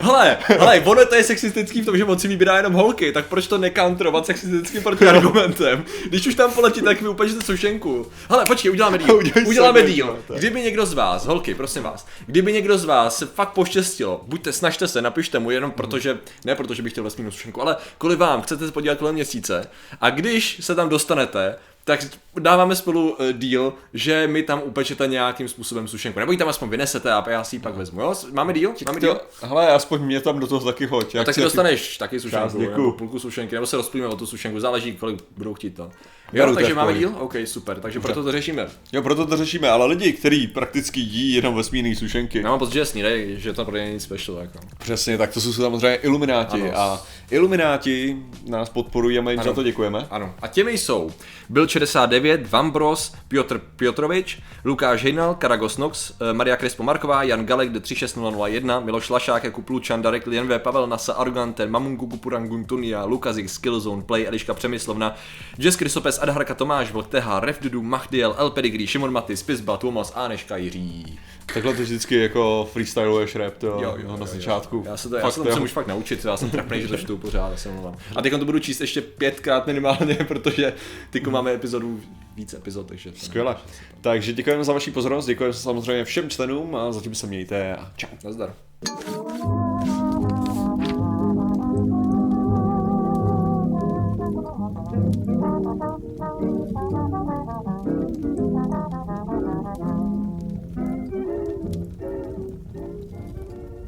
hele, 0.00 0.38
hele, 0.42 0.80
ono 0.80 1.06
to 1.06 1.14
je 1.14 1.24
sexistický 1.24 1.82
v 1.82 1.84
tom, 1.84 1.96
že 1.96 2.04
moc 2.04 2.20
si 2.20 2.28
vybírá 2.28 2.56
jenom 2.56 2.72
holky, 2.72 3.12
tak 3.12 3.26
proč 3.26 3.46
to 3.46 3.58
nekantrovat 3.58 4.26
sexistickým 4.26 4.82
protiargumentem? 4.82 5.84
Když 6.06 6.26
už 6.26 6.34
tam 6.34 6.52
poletí, 6.52 6.82
tak 6.82 7.00
mi 7.00 7.08
upažte 7.08 7.40
sušenku. 7.40 8.06
Hele, 8.30 8.46
počkej, 8.46 8.70
uděláme 8.70 8.98
díl. 8.98 9.20
Uděláme 9.46 9.82
díl. 9.82 10.18
Kdyby 10.36 10.60
někdo 10.60 10.86
z 10.86 10.94
vás, 10.94 11.26
holky, 11.26 11.54
prosím 11.54 11.82
vás, 11.82 12.06
kdyby 12.26 12.52
někdo 12.52 12.78
z 12.78 12.84
vás 12.84 13.18
se 13.18 13.26
fakt 13.26 13.52
poštěstilo, 13.52 14.24
buďte, 14.26 14.52
snažte 14.52 14.88
se, 14.88 15.02
napište 15.02 15.38
mu 15.38 15.50
jenom 15.50 15.70
protože, 15.70 16.18
ne 16.44 16.54
protože 16.54 16.82
bych 16.82 16.92
chtěl 16.92 17.04
vesmírnou 17.04 17.30
sušenku, 17.30 17.62
ale 17.62 17.76
kvůli 17.98 18.16
vám, 18.16 18.42
chcete 18.42 18.66
se 18.66 18.72
podívat 18.72 18.98
kolem 18.98 19.14
měsíce 19.14 19.68
a 20.00 20.10
když 20.10 20.58
se 20.60 20.74
tam 20.74 20.88
dostanete, 20.88 21.56
tak 21.90 22.00
dáváme 22.38 22.76
spolu 22.76 23.10
uh, 23.10 23.26
deal, 23.32 23.72
že 23.94 24.26
mi 24.26 24.42
tam 24.42 24.60
upečete 24.64 25.06
nějakým 25.06 25.48
způsobem 25.48 25.88
sušenku. 25.88 26.18
Nebo 26.18 26.32
ji 26.32 26.38
tam 26.38 26.48
aspoň 26.48 26.68
vynesete 26.68 27.12
a 27.12 27.30
já 27.30 27.44
si 27.44 27.56
ji 27.56 27.60
pak 27.60 27.74
vezmu. 27.74 28.00
Jo? 28.00 28.14
Máme 28.32 28.52
deal? 28.52 28.72
Máme 28.86 29.00
deal? 29.00 29.14
To, 29.14 29.46
hele, 29.46 29.68
aspoň 29.68 30.00
mě 30.00 30.20
tam 30.20 30.38
do 30.38 30.46
toho 30.46 30.66
taky 30.66 30.86
hoď. 30.86 31.14
No, 31.14 31.24
tak 31.24 31.34
si 31.34 31.40
dostaneš 31.40 31.96
taky 31.96 32.20
sušenku, 32.20 32.58
nebo 32.58 32.92
půlku 32.92 33.18
sušenky, 33.18 33.54
nebo 33.54 33.66
se 33.66 33.76
rozplíme 33.76 34.06
o 34.06 34.16
tu 34.16 34.26
sušenku, 34.26 34.60
záleží, 34.60 34.92
kolik 34.92 35.24
budou 35.36 35.54
chtít 35.54 35.70
to. 35.70 35.90
Beru, 36.32 36.48
Jo, 36.48 36.48
to 36.48 36.54
takže 36.54 36.74
máme 36.74 36.94
deal? 36.94 37.12
OK, 37.18 37.34
super, 37.44 37.80
takže 37.80 38.00
proto 38.00 38.22
to 38.24 38.32
řešíme. 38.32 38.68
Jo, 38.92 39.02
proto 39.02 39.26
to 39.26 39.36
řešíme, 39.36 39.70
ale 39.70 39.86
lidi, 39.86 40.12
kteří 40.12 40.46
prakticky 40.46 41.00
jí 41.00 41.32
jenom 41.32 41.54
vesmírné 41.54 41.96
sušenky, 41.96 42.38
Já 42.38 42.48
mám 42.50 42.58
pocit, 42.58 42.72
že 42.72 42.84
snídej, 42.86 43.34
že 43.38 43.52
to 43.52 43.64
pro 43.64 43.76
ně 43.76 43.92
nic 43.92 44.02
special. 44.02 44.38
Jako. 44.38 44.58
přesně, 44.78 45.18
tak 45.18 45.30
to 45.34 45.40
jsou 45.40 45.52
samozřejmě 45.52 45.94
ilumináti 45.96 46.62
Ano. 46.62 46.78
a 46.78 47.06
ilumináti 47.30 48.16
nás 48.48 48.68
podporují 48.68 49.18
a 49.18 49.22
my 49.22 49.30
jim 49.30 49.40
Ano. 49.40 49.50
za 49.50 49.54
to 49.54 49.62
děkujeme. 49.62 50.06
Ano. 50.10 50.34
A 50.42 50.48
těmi 50.48 50.78
jsou 50.78 51.10
Byl 51.48 51.66
69, 51.86 52.50
Vambros, 52.50 53.14
Piotr 53.28 53.58
Piotrovič, 53.76 54.38
Lukáš 54.64 55.02
Hejnal, 55.02 55.34
Karagos 55.34 55.78
Nox, 55.78 56.12
eh, 56.20 56.32
Maria 56.32 56.56
Krespo 56.56 56.82
Marková, 56.82 57.22
Jan 57.22 57.46
Galek, 57.46 57.72
D36001, 57.72 58.84
Miloš 58.84 59.10
Lašák, 59.10 59.44
Jakub 59.44 59.70
Lučan, 59.70 60.02
Darek 60.02 60.26
Lien 60.26 60.48
V, 60.48 60.58
Pavel 60.58 60.86
Nasa, 60.86 61.12
Arugante, 61.12 61.66
Mamungu 61.66 62.06
Kupurangun 62.06 62.64
Tunia, 62.64 63.04
Lukazik, 63.04 63.50
Skillzone, 63.50 64.02
Play, 64.02 64.26
Eliška 64.26 64.54
Přemyslovna, 64.54 65.14
Jess 65.58 65.76
Krysopes, 65.76 66.18
Adharka 66.22 66.54
Tomáš, 66.54 66.92
Vlk 66.92 67.08
TH, 67.08 67.26
Refdudu, 67.40 67.82
Mahdiel, 67.82 68.34
El 68.38 68.50
Pedigree, 68.50 68.86
Šimon 68.86 69.12
Matis, 69.12 69.42
Pizba, 69.42 69.76
Tuomas, 69.76 70.12
Aneška, 70.14 70.56
Jiří. 70.56 71.18
Takhle 71.54 71.74
ty 71.74 71.82
vždycky 71.82 72.14
jako 72.14 72.68
freestyluješ 72.72 73.34
rap, 73.34 73.54
to 73.58 73.66
Jo, 73.66 73.80
jo, 73.80 73.96
jo, 73.98 74.12
na 74.12 74.18
jo, 74.18 74.26
začátku. 74.26 74.82
Já 74.86 74.96
se 74.96 75.08
to, 75.08 75.16
já 75.16 75.22
Fakt, 75.22 75.32
se 75.32 75.40
to 75.40 75.48
jo. 75.48 75.50
musím 75.50 75.64
už 75.64 75.72
fakt 75.72 75.86
naučit, 75.86 76.24
já 76.24 76.36
jsem 76.36 76.50
trapný, 76.50 76.82
že 76.82 76.88
to 76.88 76.96
čtu 76.96 77.16
pořád, 77.18 77.50
já 77.50 77.56
se 77.56 77.68
mluvám. 77.68 77.94
A 78.16 78.22
teď 78.22 78.32
to 78.32 78.44
budu 78.44 78.58
číst 78.58 78.80
ještě 78.80 79.00
pětkrát 79.00 79.66
minimálně, 79.66 80.14
protože 80.28 80.72
teď 81.10 81.26
máme 81.26 81.58
epizodu, 81.60 82.00
víc 82.34 82.54
epizod, 82.54 82.86
takže... 82.86 83.12
Skvěle. 83.16 83.56
Takže 84.00 84.32
děkujeme 84.32 84.64
za 84.64 84.72
vaši 84.72 84.90
pozornost, 84.90 85.26
děkujeme 85.26 85.54
samozřejmě 85.54 86.04
všem 86.04 86.30
členům 86.30 86.76
a 86.76 86.92
zatím 86.92 87.14
se 87.14 87.26
mějte 87.26 87.76
a 87.76 87.92
čau. 87.96 88.08
Nazdar. 88.24 88.54